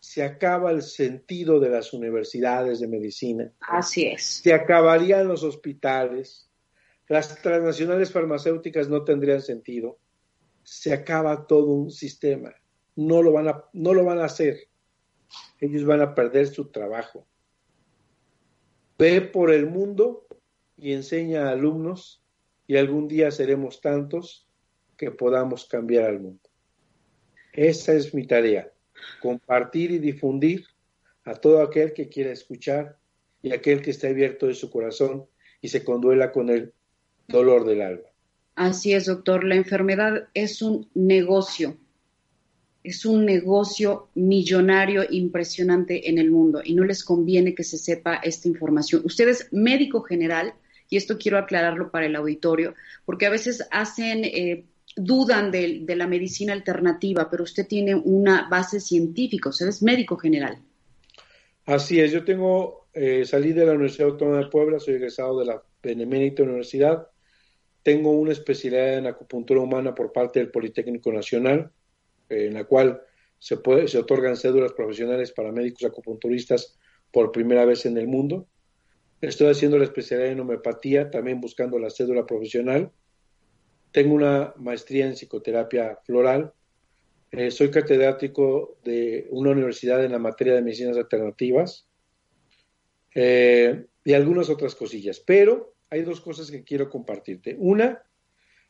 [0.00, 3.52] se acaba el sentido de las universidades de medicina.
[3.60, 4.24] Así es.
[4.24, 6.50] Se acabarían los hospitales.
[7.06, 9.98] Las transnacionales farmacéuticas no tendrían sentido.
[10.62, 12.54] Se acaba todo un sistema.
[12.96, 14.68] No lo van a, no lo van a hacer.
[15.60, 17.26] Ellos van a perder su trabajo.
[18.98, 20.26] Ve por el mundo
[20.76, 22.24] y enseña a alumnos
[22.66, 24.48] y algún día seremos tantos
[24.96, 26.48] que podamos cambiar al mundo.
[27.52, 28.72] Esa es mi tarea,
[29.20, 30.66] compartir y difundir
[31.24, 32.98] a todo aquel que quiera escuchar
[33.42, 35.26] y aquel que esté abierto de su corazón
[35.60, 36.72] y se conduela con el
[37.28, 38.08] dolor del alma.
[38.54, 39.44] Así es, doctor.
[39.44, 41.78] La enfermedad es un negocio,
[42.82, 48.16] es un negocio millonario impresionante en el mundo y no les conviene que se sepa
[48.16, 49.02] esta información.
[49.04, 50.54] Usted es médico general
[50.88, 52.74] y esto quiero aclararlo para el auditorio,
[53.04, 54.64] porque a veces hacen eh,
[55.04, 60.58] dudan de, la medicina alternativa, pero usted tiene una base científica, usted es médico general.
[61.66, 65.46] Así es, yo tengo, eh, salí de la Universidad Autónoma de Puebla, soy egresado de
[65.46, 67.08] la Benemérita Universidad,
[67.82, 71.70] tengo una especialidad en acupuntura humana por parte del Politécnico Nacional,
[72.28, 73.00] eh, en la cual
[73.38, 76.78] se, puede, se otorgan cédulas profesionales para médicos acupunturistas
[77.10, 78.46] por primera vez en el mundo.
[79.20, 82.92] Estoy haciendo la especialidad en homeopatía, también buscando la cédula profesional.
[83.92, 86.52] Tengo una maestría en psicoterapia floral.
[87.32, 91.88] Eh, soy catedrático de una universidad en la materia de medicinas alternativas
[93.14, 95.20] eh, y algunas otras cosillas.
[95.20, 97.56] Pero hay dos cosas que quiero compartirte.
[97.58, 98.02] Una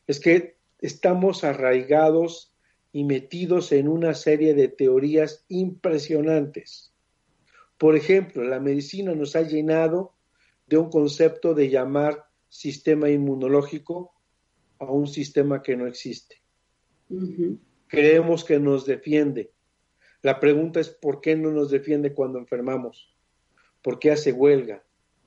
[0.07, 2.53] es que estamos arraigados
[2.91, 6.93] y metidos en una serie de teorías impresionantes.
[7.77, 10.13] Por ejemplo, la medicina nos ha llenado
[10.67, 14.13] de un concepto de llamar sistema inmunológico
[14.81, 16.41] a un sistema que no existe.
[17.87, 19.51] Creemos que nos defiende.
[20.21, 23.15] La pregunta es ¿por qué no nos defiende cuando enfermamos?
[23.81, 24.83] ¿Por qué hace huelga?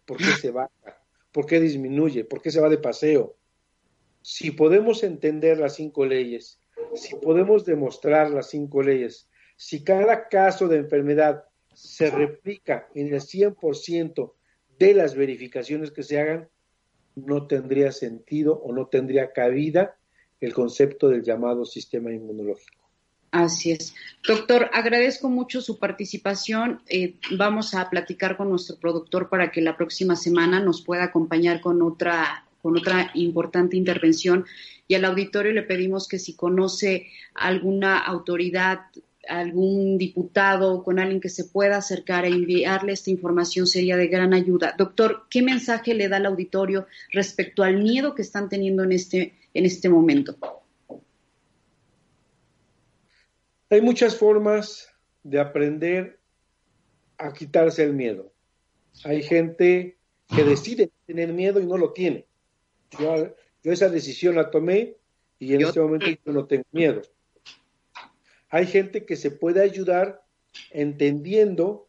[0.07, 1.03] ¿Por qué se baja?
[1.33, 2.25] ¿Por qué disminuye?
[2.25, 3.37] ¿Por qué se va de paseo?
[4.23, 6.61] Si podemos entender las cinco leyes,
[6.95, 13.21] si podemos demostrar las cinco leyes, si cada caso de enfermedad se replica en el
[13.21, 14.33] 100%
[14.79, 16.49] de las verificaciones que se hagan,
[17.15, 19.97] no tendría sentido o no tendría cabida
[20.41, 22.85] el concepto del llamado sistema inmunológico.
[23.31, 23.95] Así es.
[24.27, 26.83] Doctor, agradezco mucho su participación.
[26.89, 31.61] Eh, vamos a platicar con nuestro productor para que la próxima semana nos pueda acompañar
[31.61, 34.45] con otra, con otra importante intervención.
[34.87, 38.83] Y al auditorio le pedimos que si conoce alguna autoridad
[39.29, 44.35] algún diputado, con alguien que se pueda acercar e enviarle esta información sería de gran
[44.35, 44.75] ayuda.
[44.77, 49.35] Doctor, ¿qué mensaje le da al auditorio respecto al miedo que están teniendo en este,
[49.55, 50.37] en este momento?
[53.71, 54.89] Hay muchas formas
[55.23, 56.19] de aprender
[57.19, 58.33] a quitarse el miedo.
[59.05, 59.97] Hay gente
[60.29, 62.27] que decide tener miedo y no lo tiene.
[62.99, 64.97] Yo, esa decisión la tomé
[65.39, 67.03] y en este momento yo no tengo miedo
[68.55, 70.23] hay gente que se puede ayudar
[70.71, 71.89] entendiendo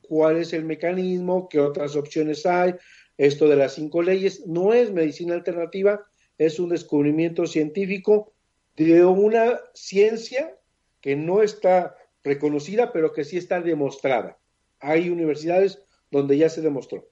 [0.00, 2.74] cuál es el mecanismo, qué otras opciones hay.
[3.18, 6.04] Esto de las cinco leyes no es medicina alternativa,
[6.38, 8.32] es un descubrimiento científico
[8.74, 10.58] de una ciencia
[11.00, 11.94] que no está
[12.24, 14.40] reconocida, pero que sí está demostrada.
[14.80, 17.08] Hay universidades donde ya se demostró.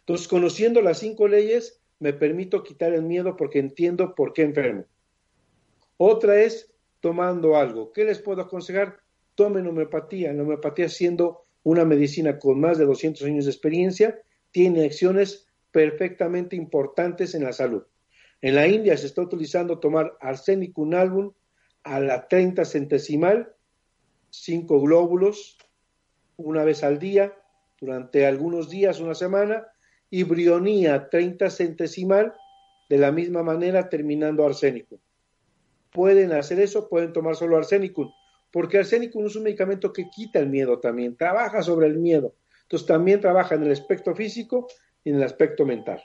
[0.00, 4.86] Entonces, conociendo las cinco leyes, me permito quitar el miedo porque entiendo por qué enfermo.
[5.98, 6.73] Otra es
[7.04, 7.92] tomando algo.
[7.92, 8.98] ¿Qué les puedo aconsejar?
[9.34, 10.32] Tomen homeopatía.
[10.32, 16.56] La homeopatía, siendo una medicina con más de 200 años de experiencia, tiene acciones perfectamente
[16.56, 17.82] importantes en la salud.
[18.40, 21.32] En la India se está utilizando tomar arsénico álbum
[21.82, 23.52] a la 30 centesimal,
[24.30, 25.58] 5 glóbulos,
[26.38, 27.34] una vez al día,
[27.82, 29.66] durante algunos días, una semana,
[30.08, 32.32] y brionía 30 centesimal,
[32.88, 35.00] de la misma manera terminando arsénico
[35.94, 38.12] pueden hacer eso, pueden tomar solo arsénico,
[38.50, 42.34] porque arsénico es un medicamento que quita el miedo también, trabaja sobre el miedo.
[42.62, 44.66] Entonces también trabaja en el aspecto físico
[45.04, 46.02] y en el aspecto mental.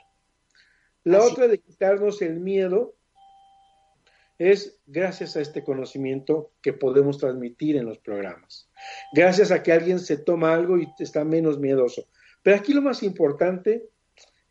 [1.02, 2.94] La otra de quitarnos el miedo
[4.38, 8.70] es gracias a este conocimiento que podemos transmitir en los programas.
[9.12, 12.06] Gracias a que alguien se toma algo y está menos miedoso.
[12.44, 13.88] Pero aquí lo más importante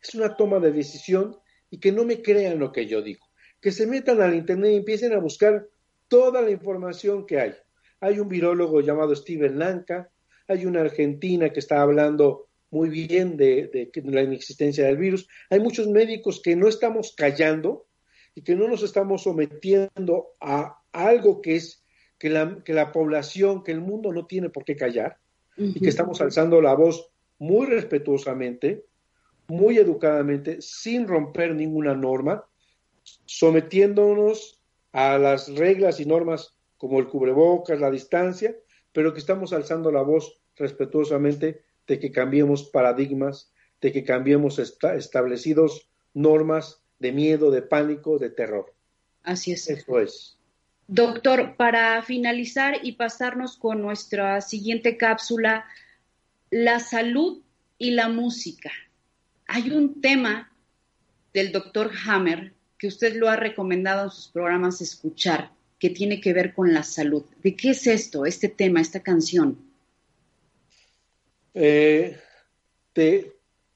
[0.02, 1.38] es una toma de decisión
[1.70, 3.29] y que no me crean lo que yo digo.
[3.60, 5.66] Que se metan al Internet y empiecen a buscar
[6.08, 7.54] toda la información que hay.
[8.00, 10.10] Hay un virólogo llamado Steven Lanka,
[10.48, 15.28] hay una argentina que está hablando muy bien de, de, la inexistencia del virus.
[15.50, 17.86] Hay muchos médicos que no estamos callando,
[18.34, 21.84] y que no nos estamos sometiendo a algo que es
[22.18, 25.18] que la, que la población, que el mundo no tiene por qué callar
[25.56, 28.84] y que estamos alzando la voz muy respetuosamente,
[29.48, 32.44] muy educadamente, sin romper ninguna norma,
[33.30, 34.60] sometiéndonos
[34.90, 38.56] a las reglas y normas como el cubrebocas, la distancia,
[38.92, 45.88] pero que estamos alzando la voz respetuosamente de que cambiemos paradigmas, de que cambiemos establecidos
[46.12, 48.74] normas de miedo, de pánico, de terror.
[49.22, 49.70] Así es.
[49.70, 50.36] Eso es.
[50.88, 55.66] Doctor, para finalizar y pasarnos con nuestra siguiente cápsula,
[56.50, 57.42] la salud
[57.78, 58.72] y la música.
[59.46, 60.52] Hay un tema
[61.32, 66.32] del doctor Hammer que usted lo ha recomendado en sus programas escuchar, que tiene que
[66.32, 67.24] ver con la salud.
[67.42, 69.58] ¿De qué es esto, este tema, esta canción?
[71.52, 72.18] Eh,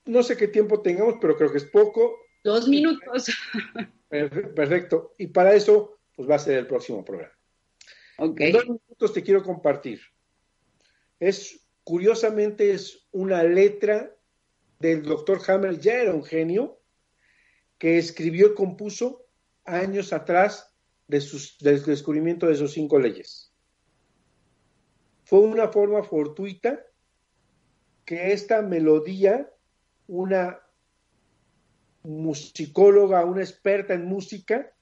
[0.06, 2.16] no sé qué tiempo tengamos, pero creo que es poco.
[2.42, 3.26] Dos minutos.
[4.08, 5.14] Perfecto.
[5.18, 7.32] Y para eso, pues va a ser el próximo programa.
[8.16, 8.52] Okay.
[8.52, 10.00] dos minutos te quiero compartir.
[11.20, 14.16] Es, curiosamente, es una letra
[14.78, 16.80] del doctor Hammer, ya era un genio,
[17.78, 19.26] que escribió y compuso
[19.64, 20.72] años atrás
[21.08, 23.52] de sus, del descubrimiento de sus cinco leyes.
[25.24, 26.80] Fue una forma fortuita
[28.04, 29.50] que esta melodía,
[30.06, 30.60] una
[32.02, 34.74] musicóloga, una experta en música,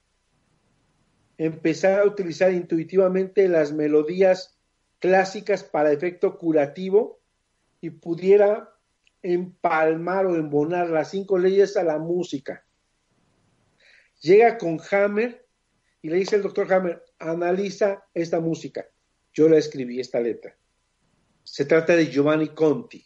[1.38, 4.58] empezar a utilizar intuitivamente las melodías
[4.98, 7.20] clásicas para efecto curativo
[7.80, 8.72] y pudiera
[9.22, 12.64] empalmar o embonar las cinco leyes a la música.
[14.22, 15.48] Llega con Hammer
[16.00, 18.86] y le dice el doctor Hammer, analiza esta música.
[19.32, 20.56] Yo la escribí, esta letra.
[21.42, 23.04] Se trata de Giovanni Conti.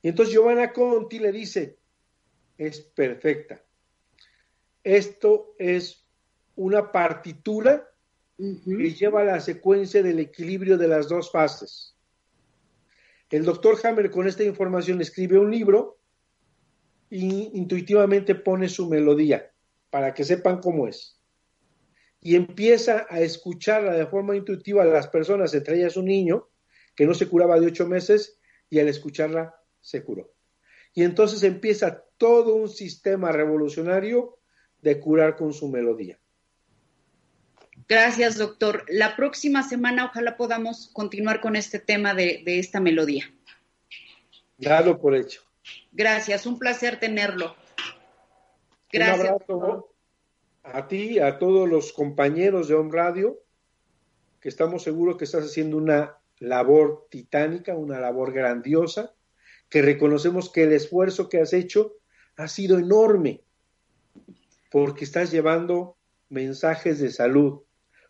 [0.00, 1.78] Y entonces Giovanna Conti le dice,
[2.56, 3.62] es perfecta.
[4.82, 6.06] Esto es
[6.56, 7.90] una partitura
[8.38, 11.94] que lleva la secuencia del equilibrio de las dos fases.
[13.28, 15.98] El doctor Hammer con esta información escribe un libro
[17.10, 19.47] y intuitivamente pone su melodía
[19.90, 21.18] para que sepan cómo es.
[22.20, 26.48] Y empieza a escucharla de forma intuitiva a las personas, entre ellas un niño
[26.94, 30.32] que no se curaba de ocho meses y al escucharla se curó.
[30.94, 34.38] Y entonces empieza todo un sistema revolucionario
[34.82, 36.18] de curar con su melodía.
[37.88, 38.84] Gracias, doctor.
[38.88, 43.32] La próxima semana ojalá podamos continuar con este tema de, esta melodía.
[44.58, 45.42] Dalo por hecho.
[45.92, 47.54] Gracias, un placer tenerlo.
[48.90, 49.20] Gracias.
[49.20, 49.94] Un abrazo
[50.62, 53.42] a ti, a todos los compañeros de Home Radio,
[54.40, 59.14] que estamos seguros que estás haciendo una labor titánica, una labor grandiosa,
[59.68, 61.96] que reconocemos que el esfuerzo que has hecho
[62.36, 63.42] ha sido enorme,
[64.70, 65.96] porque estás llevando
[66.28, 67.62] mensajes de salud,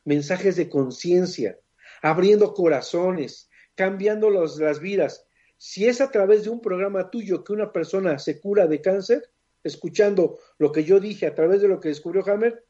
[0.05, 1.59] mensajes de conciencia,
[2.03, 5.27] abriendo corazones, cambiando las vidas.
[5.57, 9.31] Si es a través de un programa tuyo que una persona se cura de cáncer,
[9.69, 12.65] escuchando lo que yo dije a través de lo que descubrió Hammer,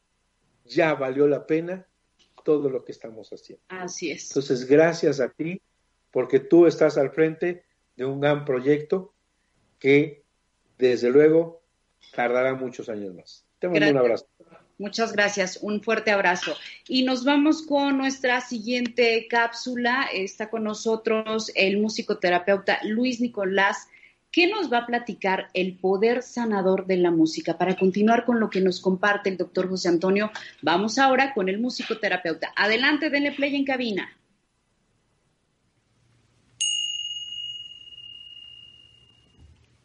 [0.65, 1.87] ya valió la pena
[2.43, 3.63] todo lo que estamos haciendo.
[3.69, 4.29] Así es.
[4.29, 5.61] Entonces, gracias a ti,
[6.11, 9.13] porque tú estás al frente de un gran proyecto
[9.77, 10.23] que,
[10.77, 11.63] desde luego,
[12.15, 13.45] tardará muchos años más.
[13.59, 14.27] Te mando un abrazo.
[14.77, 16.55] Muchas gracias, un fuerte abrazo.
[16.87, 20.07] Y nos vamos con nuestra siguiente cápsula.
[20.13, 23.89] Está con nosotros el musicoterapeuta Luis Nicolás,
[24.31, 27.57] que nos va a platicar el poder sanador de la música.
[27.57, 31.59] Para continuar con lo que nos comparte el doctor José Antonio, vamos ahora con el
[31.59, 32.53] musicoterapeuta.
[32.55, 34.15] Adelante, denle play en cabina.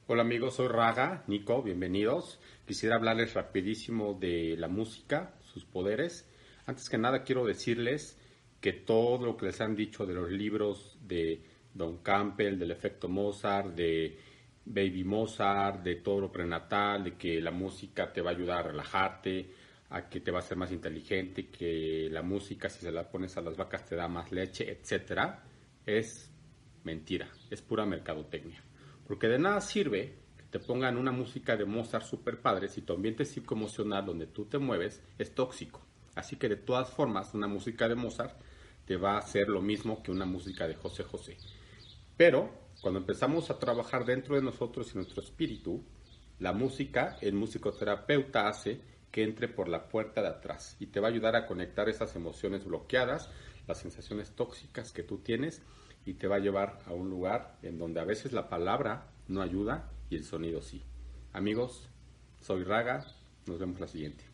[0.07, 2.39] Hola amigos, soy Raga, Nico, bienvenidos.
[2.67, 6.29] Quisiera hablarles rapidísimo de la música, sus poderes.
[6.67, 8.19] Antes que nada quiero decirles
[8.61, 11.43] que todo lo que les han dicho de los libros de
[11.73, 14.19] Don Campbell, del efecto Mozart, de
[14.67, 18.69] Baby Mozart, de todo lo prenatal, de que la música te va a ayudar a
[18.69, 19.51] relajarte,
[19.91, 23.37] a que te va a hacer más inteligente, que la música si se la pones
[23.37, 25.45] a las vacas te da más leche, etcétera,
[25.85, 26.31] es
[26.83, 28.63] mentira, es pura mercadotecnia.
[29.07, 32.95] Porque de nada sirve que te pongan una música de Mozart super padre si tu
[32.95, 35.83] ambiente psicoemocional donde tú te mueves es tóxico.
[36.15, 38.41] Así que de todas formas, una música de Mozart
[38.87, 41.37] te va a hacer lo mismo que una música de José José.
[42.17, 45.83] Pero cuando empezamos a trabajar dentro de nosotros y nuestro espíritu,
[46.39, 48.79] la música, el musicoterapeuta hace
[49.11, 52.15] que entre por la puerta de atrás y te va a ayudar a conectar esas
[52.15, 53.31] emociones bloqueadas,
[53.67, 55.63] las sensaciones tóxicas que tú tienes
[56.05, 59.41] y te va a llevar a un lugar en donde a veces la palabra no
[59.41, 60.83] ayuda y el sonido sí.
[61.33, 61.89] Amigos,
[62.43, 63.07] soy Raga,
[63.47, 64.34] nos vemos la siguiente.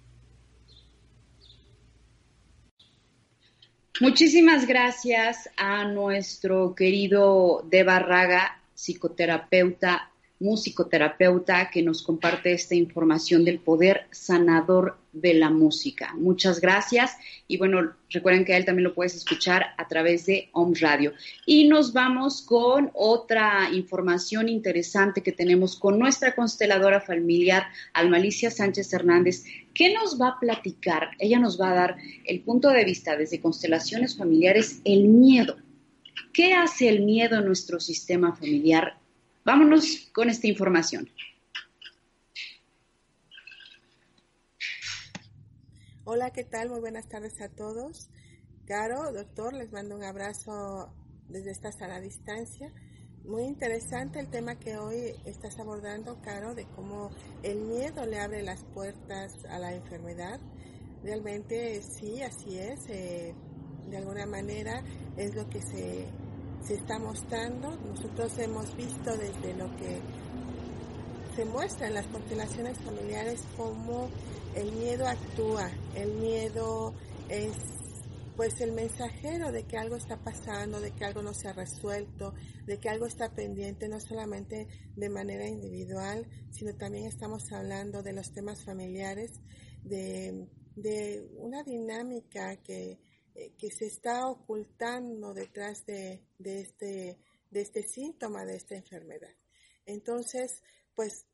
[4.00, 10.10] Muchísimas gracias a nuestro querido Deva Raga, psicoterapeuta
[10.40, 16.14] musicoterapeuta que nos comparte esta información del poder sanador de la música.
[16.16, 17.16] Muchas gracias
[17.46, 21.12] y bueno, recuerden que a él también lo puedes escuchar a través de Om Radio.
[21.44, 28.92] Y nos vamos con otra información interesante que tenemos con nuestra consteladora familiar, Almalicia Sánchez
[28.94, 33.16] Hernández, que nos va a platicar, ella nos va a dar el punto de vista
[33.16, 35.56] desde constelaciones familiares, el miedo.
[36.32, 39.00] ¿Qué hace el miedo en nuestro sistema familiar?
[39.44, 41.08] Vámonos con esta información.
[46.04, 46.68] Hola, ¿qué tal?
[46.68, 48.10] Muy buenas tardes a todos.
[48.66, 50.92] Caro, doctor, les mando un abrazo
[51.28, 52.70] desde esta sala a distancia.
[53.24, 57.10] Muy interesante el tema que hoy estás abordando, Caro, de cómo
[57.42, 60.38] el miedo le abre las puertas a la enfermedad.
[61.02, 62.88] Realmente sí, así es.
[62.88, 63.34] Eh,
[63.88, 64.84] de alguna manera
[65.16, 66.06] es lo que se
[66.62, 67.76] se está mostrando.
[67.76, 70.00] Nosotros hemos visto desde lo que
[71.36, 74.08] se muestra en las constelaciones familiares cómo
[74.54, 76.92] el miedo actúa, el miedo
[77.28, 77.52] es
[78.36, 82.32] pues el mensajero de que algo está pasando, de que algo no se ha resuelto,
[82.66, 88.14] de que algo está pendiente, no solamente de manera individual, sino también estamos hablando de
[88.14, 89.30] los temas familiares,
[89.82, 92.98] de, de una dinámica que
[93.34, 97.18] que se está ocultando detrás de, este,
[97.50, 99.34] de este síntoma, de esta enfermedad.
[99.86, 100.62] Entonces,
[100.94, 101.26] pues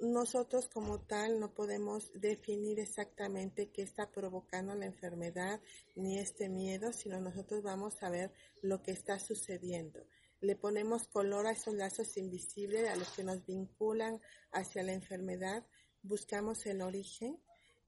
[0.00, 5.60] nosotros como tal no podemos definir exactamente qué está provocando la enfermedad
[5.94, 10.06] ni este miedo, sino nosotros vamos a ver lo que está sucediendo.
[10.40, 14.20] Le ponemos color a esos lazos invisibles a los que nos vinculan
[14.52, 15.66] hacia la enfermedad,
[16.02, 17.38] buscamos el origen,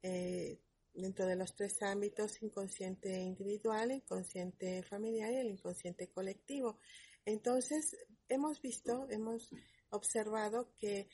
[0.03, 0.61] eh,
[0.95, 6.79] dentro de los tres ámbitos, inconsciente individual, inconsciente familiar y el inconsciente colectivo.
[7.25, 7.97] Entonces,
[8.29, 9.51] hemos visto, hemos
[9.91, 11.09] observado que,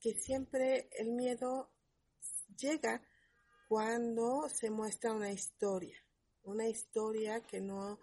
[0.00, 1.72] que siempre el miedo
[2.56, 3.02] llega
[3.68, 5.96] cuando se muestra una historia,
[6.42, 8.00] una historia que no,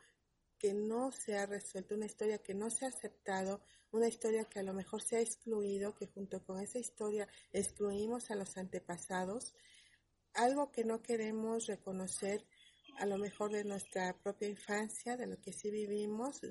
[0.58, 4.60] que no se ha resuelto, una historia que no se ha aceptado, una historia que
[4.60, 9.54] a lo mejor se ha excluido, que junto con esa historia excluimos a los antepasados
[10.34, 12.46] algo que no queremos reconocer
[12.98, 16.42] a lo mejor de nuestra propia infancia, de lo que sí vivimos,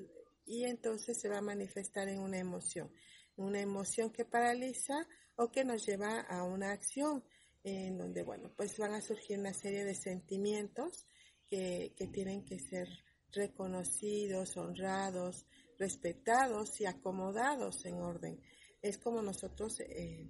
[0.47, 2.91] y entonces se va a manifestar en una emoción,
[3.37, 5.07] una emoción que paraliza
[5.37, 7.22] o que nos lleva a una acción
[7.62, 11.07] en donde, bueno, pues van a surgir una serie de sentimientos
[11.47, 12.89] que, que tienen que ser
[13.33, 15.47] reconocidos, honrados,
[15.79, 18.41] respetados y acomodados en orden.
[18.83, 20.29] Es como nosotros eh,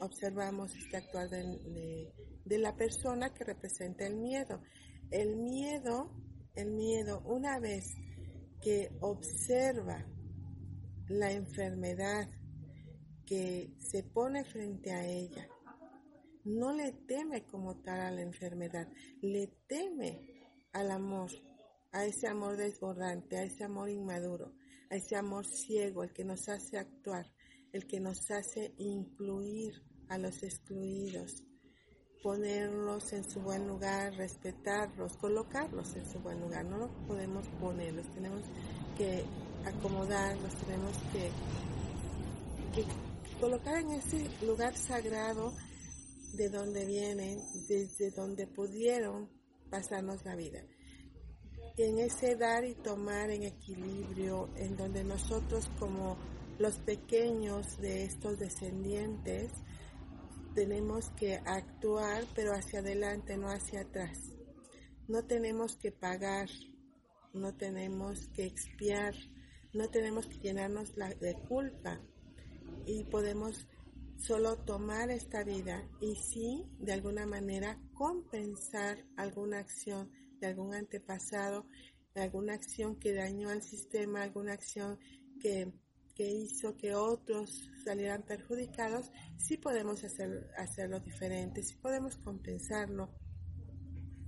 [0.00, 2.12] observamos este actuar de,
[2.44, 4.62] de, la persona que representa el miedo.
[5.10, 6.10] El miedo,
[6.54, 7.84] el miedo, una vez
[8.62, 10.04] que observa
[11.08, 12.28] la enfermedad
[13.26, 15.48] que se pone frente a ella,
[16.44, 18.88] no le teme como tal a la enfermedad,
[19.20, 20.40] le teme
[20.72, 21.30] al amor,
[21.92, 24.54] a ese amor desbordante, a ese amor inmaduro,
[24.90, 27.26] a ese amor ciego, el que nos hace actuar,
[27.72, 29.74] el que nos hace incluir
[30.10, 31.44] a los excluidos,
[32.22, 36.64] ponerlos en su buen lugar, respetarlos, colocarlos en su buen lugar.
[36.66, 38.42] No los podemos ponerlos, tenemos
[38.98, 39.24] que
[39.64, 41.30] acomodarlos, tenemos que,
[43.40, 45.54] colocar en ese lugar sagrado
[46.34, 49.30] de donde vienen, desde donde pudieron
[49.70, 50.62] pasarnos la vida.
[51.78, 56.18] En ese dar y tomar en equilibrio, en donde nosotros como
[56.58, 59.50] los pequeños de estos descendientes,
[60.54, 64.18] tenemos que actuar, pero hacia adelante, no hacia atrás.
[65.08, 66.48] No tenemos que pagar,
[67.32, 69.14] no tenemos que expiar,
[69.72, 72.00] no tenemos que llenarnos de culpa
[72.86, 73.66] y podemos
[74.16, 81.66] solo tomar esta vida y sí, de alguna manera, compensar alguna acción de algún antepasado,
[82.14, 84.98] alguna acción que dañó al sistema, alguna acción
[85.40, 85.72] que
[86.20, 93.08] que hizo que otros salieran perjudicados, sí podemos hacer, hacerlo diferente, sí podemos compensarlo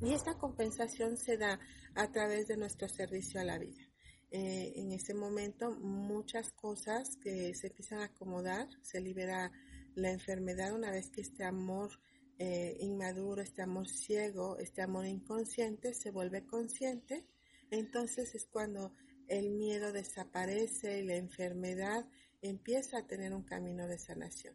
[0.00, 1.60] Y esta compensación se da
[1.94, 3.82] a través de nuestro servicio a la vida.
[4.30, 9.52] Eh, en ese momento muchas cosas que se empiezan a acomodar, se libera
[9.94, 11.90] la enfermedad una vez que este amor
[12.38, 17.26] eh, inmaduro, este amor ciego, este amor inconsciente se vuelve consciente,
[17.70, 18.94] entonces es cuando
[19.28, 22.08] el miedo desaparece y la enfermedad
[22.40, 24.54] empieza a tener un camino de sanación.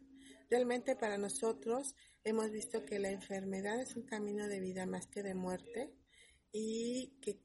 [0.50, 1.94] Realmente para nosotros
[2.24, 5.92] hemos visto que la enfermedad es un camino de vida más que de muerte
[6.52, 7.40] y que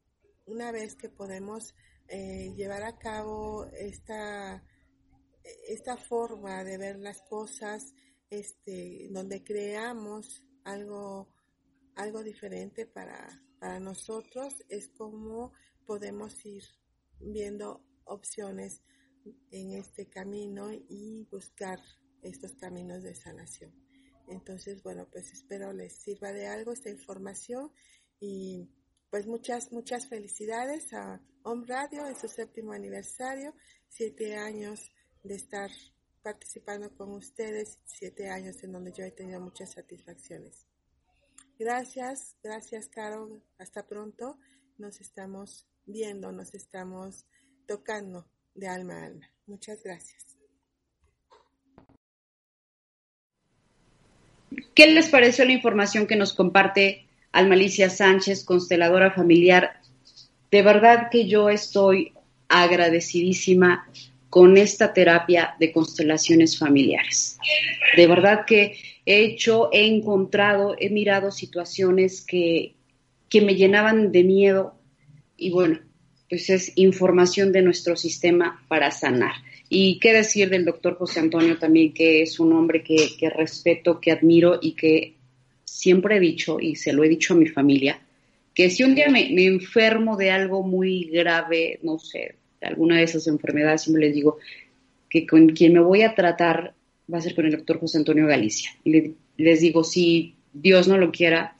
[0.45, 1.76] una vez que podemos
[2.07, 4.63] eh, llevar a cabo esta,
[5.67, 7.93] esta forma de ver las cosas,
[8.30, 11.34] este, donde creamos algo,
[11.95, 15.53] algo diferente para, para nosotros, es como
[15.86, 16.63] podemos ir
[17.26, 18.82] viendo opciones
[19.51, 21.80] en este camino y buscar
[22.21, 23.74] estos caminos de sanación.
[24.28, 27.71] Entonces, bueno, pues espero les sirva de algo esta información
[28.19, 28.69] y
[29.09, 33.53] pues muchas, muchas felicidades a Home Radio en su séptimo aniversario,
[33.89, 34.91] siete años
[35.24, 35.69] de estar
[36.21, 40.65] participando con ustedes, siete años en donde yo he tenido muchas satisfacciones.
[41.59, 44.39] Gracias, gracias Caro, hasta pronto,
[44.78, 47.25] nos estamos viendo, nos estamos
[47.67, 49.29] tocando de alma a alma.
[49.45, 50.25] Muchas gracias.
[54.75, 59.81] ¿Qué les pareció la información que nos comparte Almalicia Sánchez, consteladora familiar.
[60.51, 62.13] De verdad que yo estoy
[62.47, 63.89] agradecidísima
[64.29, 67.39] con esta terapia de constelaciones familiares.
[67.97, 72.75] De verdad que he hecho, he encontrado, he mirado situaciones que,
[73.29, 74.75] que me llenaban de miedo
[75.38, 75.79] y bueno,
[76.29, 79.34] pues es información de nuestro sistema para sanar.
[79.69, 83.99] Y qué decir del doctor José Antonio también, que es un hombre que, que respeto,
[83.99, 85.15] que admiro y que
[85.63, 87.99] siempre he dicho, y se lo he dicho a mi familia,
[88.53, 93.27] que si un día me, enfermo de algo muy grave, no sé, alguna de esas
[93.27, 94.38] enfermedades, siempre les digo
[95.09, 96.73] que con quien me voy a tratar
[97.11, 98.71] va a ser con el doctor José Antonio Galicia.
[98.84, 101.55] Y les digo, si Dios no lo quiera,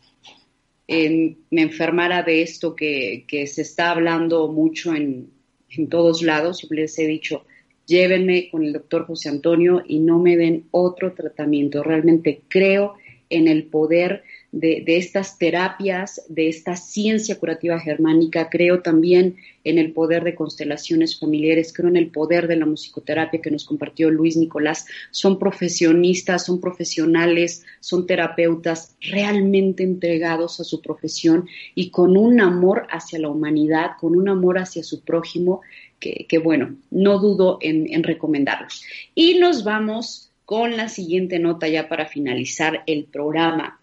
[1.50, 5.30] me enfermara de esto que, se está hablando mucho en,
[5.70, 7.46] en todos lados, les he dicho,
[7.86, 11.84] llévenme con el doctor José Antonio y no me den otro tratamiento.
[11.84, 12.96] Realmente creo
[13.30, 14.24] en el poder
[14.54, 21.20] de, estas terapias, de esta ciencia curativa germánica, creo también en el poder de constelaciones
[21.20, 24.86] familiares, creo en el poder de la musicoterapia que nos compartió Luis Nicolás.
[25.10, 32.86] Son profesionistas, son profesionales, son terapeutas realmente entregados a su profesión y con un amor
[32.92, 35.62] hacia la humanidad, con un amor hacia su prójimo,
[36.00, 38.84] que, bueno, no dudo en, en recomendarlos.
[39.16, 43.80] Y nos vamos con la siguiente nota ya para finalizar el programa.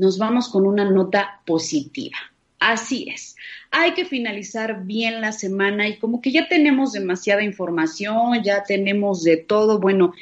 [0.00, 2.16] Nos vamos con una nota positiva.
[2.58, 3.36] Así es.
[3.70, 9.22] Hay que finalizar bien la semana y como que ya tenemos demasiada información, ya tenemos
[9.24, 9.78] de todo.
[9.78, 10.14] Bueno,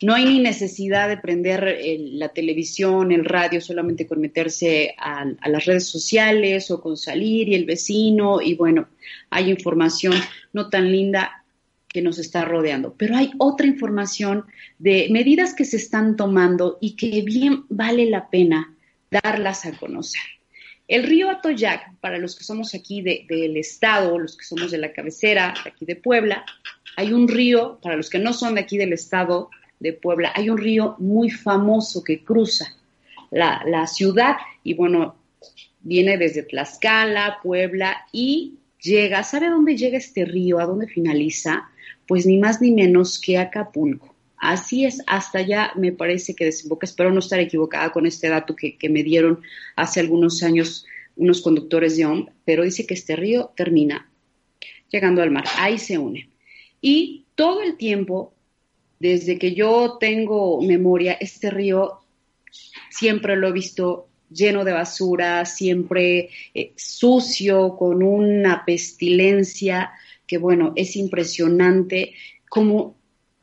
[0.00, 1.78] no hay ni necesidad de prender
[2.12, 7.50] la televisión, el radio, solamente con meterse a, a, las redes sociales o con salir
[7.50, 8.40] y el vecino.
[8.40, 8.88] Y bueno,
[9.28, 10.14] hay información
[10.54, 11.44] no tan linda
[11.88, 12.94] que nos está rodeando.
[12.96, 14.46] Pero hay otra información
[14.78, 18.72] de medidas que se están tomando y que bien vale la pena
[19.22, 20.22] darlas a conocer.
[20.88, 24.92] El río Atoyac, para los que somos aquí del estado, los que somos de la
[24.92, 26.44] cabecera, de aquí de Puebla,
[26.96, 29.50] hay un río, para los que no son de aquí del estado
[29.80, 32.76] de Puebla, hay un río muy famoso que cruza
[33.30, 35.16] la, la ciudad y bueno,
[35.80, 40.60] viene desde Tlaxcala, Puebla y llega, ¿sabe dónde llega este río?
[40.60, 41.68] ¿A dónde finaliza?
[42.06, 44.14] pues ni más ni menos que Acapulco.
[44.38, 48.54] Así es, hasta allá me parece que desemboca, espero no estar equivocada con este dato
[48.54, 49.40] que, me dieron
[49.76, 54.10] hace algunos años unos conductores de OM, pero dice que este río termina
[54.90, 56.28] llegando al mar, ahí se une.
[56.80, 58.34] Y todo el tiempo,
[59.00, 62.00] desde que yo tengo memoria, este río
[62.90, 69.92] siempre lo he visto lleno de basura, siempre eh, sucio, con una pestilencia
[70.26, 72.14] que bueno, es impresionante
[72.48, 72.95] cómo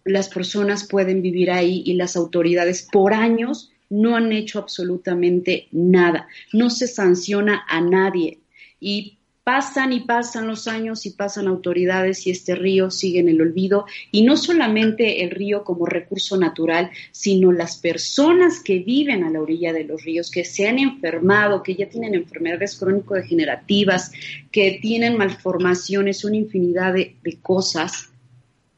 [0.05, 6.27] las personas pueden vivir ahí y las autoridades por años no han hecho absolutamente nada.
[6.51, 8.39] No se sanciona a nadie.
[8.79, 13.41] Y Pasan y pasan los años y pasan autoridades y este río sigue en el
[13.41, 13.85] olvido.
[14.09, 19.41] Y no solamente el río como recurso natural, sino las personas que viven a la
[19.41, 24.13] orilla de los ríos, que se han enfermado, que ya tienen enfermedades crónico-degenerativas,
[24.49, 28.11] que tienen malformaciones, una infinidad de, de cosas,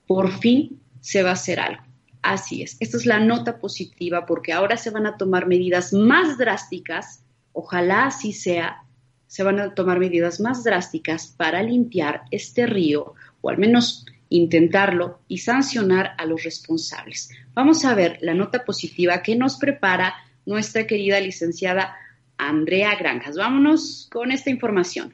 [0.08, 1.84] por fin se va a hacer algo.
[2.24, 2.78] Así es.
[2.80, 8.08] Esta es la nota positiva porque ahora se van a tomar medidas más drásticas, ojalá
[8.08, 8.84] así sea,
[9.28, 15.20] se van a tomar medidas más drásticas para limpiar este río, o al menos intentarlo,
[15.28, 17.30] y sancionar a los responsables.
[17.54, 20.16] Vamos a ver la nota positiva que nos prepara
[20.48, 21.96] nuestra querida licenciada
[22.38, 23.38] Andrea Granjas.
[23.38, 25.14] Vámonos con esta información.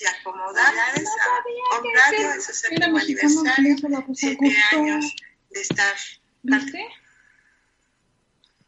[0.00, 3.76] Y acomodados a de su séptimo aniversario,
[4.14, 5.14] siete años
[5.50, 5.94] de estar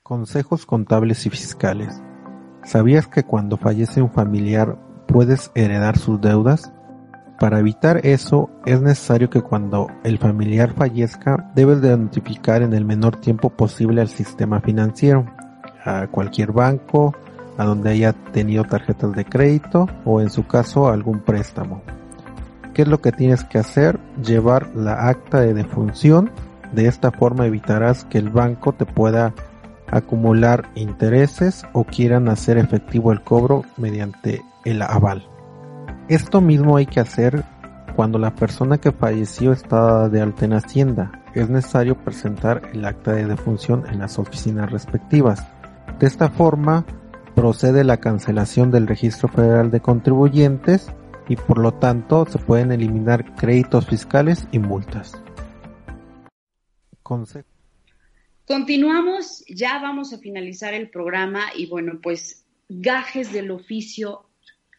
[0.02, 2.00] Consejos contables y fiscales.
[2.64, 6.72] ¿Sabías que cuando fallece un familiar puedes heredar sus deudas?
[7.38, 12.84] Para evitar eso es necesario que cuando el familiar fallezca debes de notificar en el
[12.84, 15.26] menor tiempo posible al sistema financiero,
[15.84, 17.14] a cualquier banco,
[17.58, 21.82] a donde haya tenido tarjetas de crédito o en su caso algún préstamo.
[22.74, 23.98] ¿Qué es lo que tienes que hacer?
[24.22, 26.30] Llevar la acta de defunción.
[26.72, 29.32] De esta forma evitarás que el banco te pueda
[29.90, 35.26] acumular intereses o quieran hacer efectivo el cobro mediante el aval.
[36.08, 37.44] Esto mismo hay que hacer
[37.94, 41.12] cuando la persona que falleció está de alta en Hacienda.
[41.34, 45.46] Es necesario presentar el acta de defunción en las oficinas respectivas.
[45.98, 46.84] De esta forma
[47.36, 50.90] procede la cancelación del Registro Federal de Contribuyentes
[51.28, 55.22] y por lo tanto se pueden eliminar créditos fiscales y multas.
[58.46, 64.22] Continuamos, ya vamos a finalizar el programa y bueno, pues gajes del oficio.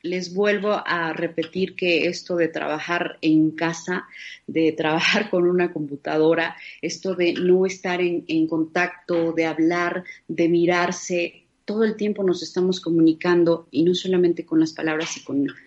[0.02, 4.08] Les vuelvo a repetir que esto de trabajar en casa,
[4.48, 11.47] de trabajar con una computadora, esto de no estar en, contacto, de hablar, de mirarse,
[11.68, 15.22] todo el tiempo nos estamos comunicando y no solamente con las palabras,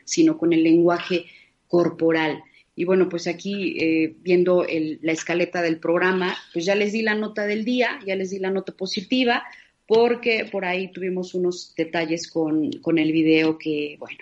[0.04, 1.26] sino con el lenguaje
[1.68, 2.42] corporal.
[2.74, 4.66] Y bueno, pues aquí eh, viendo
[5.02, 8.38] la escaleta del programa, pues ya les di la nota del día, ya les di
[8.38, 9.44] la nota positiva,
[9.86, 14.20] porque por ahí tuvimos unos detalles con, con el video que, bueno,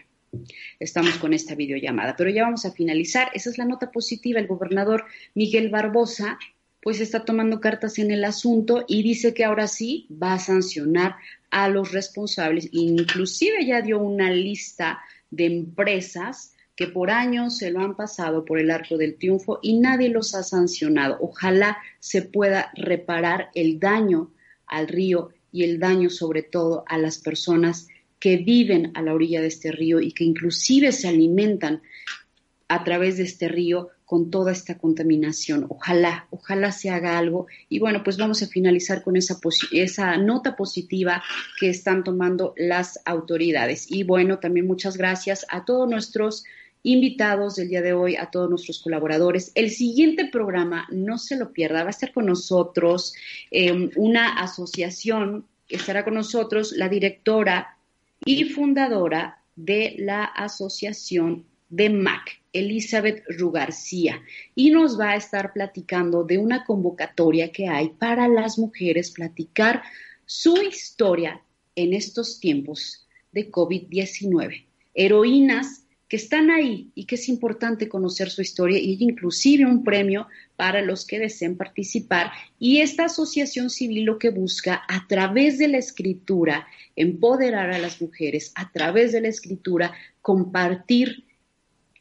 [0.81, 2.17] estamos con esta videollamada.
[2.17, 3.31] Pero ya vamos a finalizar.
[3.35, 4.41] Esa es la nota positiva.
[4.41, 5.05] El gobernador
[5.35, 6.41] Miguel Barbosa
[6.83, 11.17] pues está tomando cartas en el asunto y dice que ahora sí va a sancionar
[11.51, 12.69] a los responsables.
[12.73, 15.01] Inclusive ya dio una lista
[15.31, 19.79] de empresas que por años se lo han pasado por el arco del triunfo y
[19.79, 21.19] nadie los ha sancionado.
[21.21, 24.31] Ojalá se pueda reparar el daño
[24.67, 27.89] al río y el daño sobre todo a las personas
[28.21, 31.83] que viven a la orilla de este río y que inclusive se alimentan
[32.69, 35.67] a través de este río con toda esta contaminación.
[35.69, 37.47] Ojalá, ojalá se haga algo.
[37.69, 39.39] Y bueno, pues vamos a finalizar con esa,
[39.71, 41.23] esa nota positiva
[41.61, 43.85] que están tomando las autoridades.
[43.91, 46.45] Y bueno, también muchas gracias a todos nuestros
[46.85, 49.53] invitados del día de hoy, a todos nuestros colaboradores.
[49.55, 53.13] El siguiente programa, no se lo pierda, va a estar con nosotros
[53.51, 57.77] em, una asociación, estará con nosotros la directora
[58.25, 64.23] y fundadora de la Asociación de MAC, Elizabeth Rugarcía,
[64.55, 69.83] y nos va a estar platicando de una convocatoria que hay para las mujeres platicar
[70.25, 71.43] su historia
[71.75, 74.67] en estos tiempos de COVID-19.
[74.95, 80.27] Heroínas que están ahí y que es importante conocer su historia y inclusive un premio
[80.57, 82.33] para los que deseen participar.
[82.59, 86.67] Y esta asociación civil lo que busca a través de la escritura
[86.97, 89.93] empoderar a las mujeres, a través de la escritura
[90.23, 91.28] compartir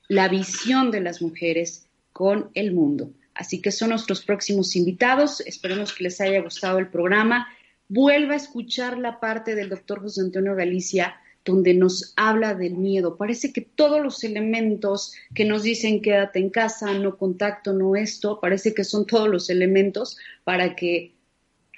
[0.07, 3.11] la visión de las mujeres con el mundo.
[3.33, 5.41] Así que son nuestros próximos invitados.
[5.41, 7.47] Esperemos que les haya gustado el programa.
[7.87, 11.15] Vuelva a escuchar la parte del doctor José Antonio Galicia
[11.47, 13.15] donde nos habla del miedo.
[13.15, 18.39] Parece que todos los elementos que nos dicen quédate en casa, no contacto, no esto,
[18.41, 21.13] parece que son todos los elementos para que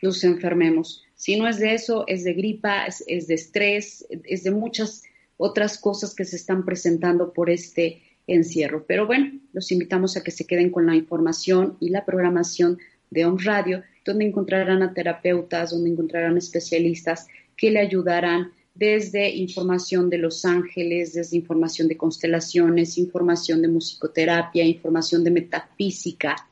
[0.02, 1.04] nos enfermemos.
[1.14, 5.04] Si no es de eso, es de gripa, es, es de estrés, es de muchas
[5.38, 8.02] otras cosas que se están presentando por este
[8.34, 8.86] encierro.
[8.88, 12.78] Pero bueno, los invitamos a que se queden con la información y la programación
[13.10, 20.10] de OM Radio, donde encontrarán a terapeutas, donde encontrarán especialistas que le ayudarán desde información
[20.10, 26.48] de los ángeles, desde información de constelaciones, información de musicoterapia, información de metafísica,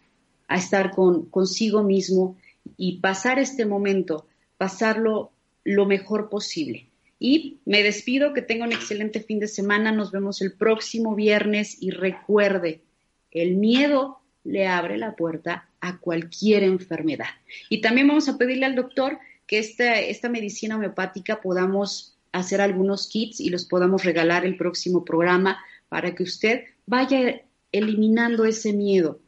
[0.48, 2.38] a estar con, consigo mismo
[2.76, 4.26] y pasar este momento,
[4.58, 5.32] pasarlo
[5.64, 6.87] lo mejor posible.
[7.20, 11.82] Y me despido, que tenga un excelente fin de semana, nos vemos el próximo viernes
[11.82, 12.82] y recuerde,
[13.32, 17.28] el miedo le abre la puerta a cualquier enfermedad.
[17.70, 23.08] Y también vamos a pedirle al doctor que esta, esta medicina homeopática podamos hacer algunos
[23.08, 25.60] kits y los podamos regalar el próximo programa
[25.90, 27.42] para que usted vaya
[27.72, 29.20] eliminando ese miedo.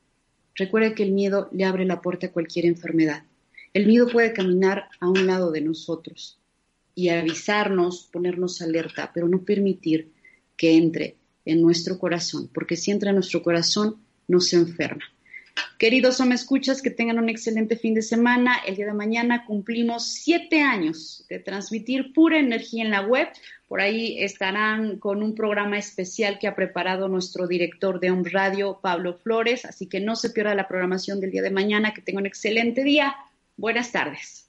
[0.55, 3.23] Recuerde que el miedo le abre la puerta a cualquier enfermedad.
[3.73, 6.38] El miedo puede caminar a un lado de nosotros
[6.99, 10.11] y avisarnos, ponernos alerta, pero no permitir
[10.57, 13.95] que entre en nuestro corazón, porque si entra en nuestro corazón,
[14.27, 15.03] nos enferma.
[15.77, 18.57] Queridos o me escuchas, que tengan un excelente fin de semana.
[18.67, 23.29] El día de mañana cumplimos siete años de transmitir pura energía en la web.
[23.67, 28.79] Por ahí estarán con un programa especial que ha preparado nuestro director de Home Radio,
[28.81, 29.63] Pablo Flores.
[29.63, 31.93] Así que no se pierda la programación del día de mañana.
[31.93, 33.15] Que tengan un excelente día.
[33.55, 34.48] Buenas tardes.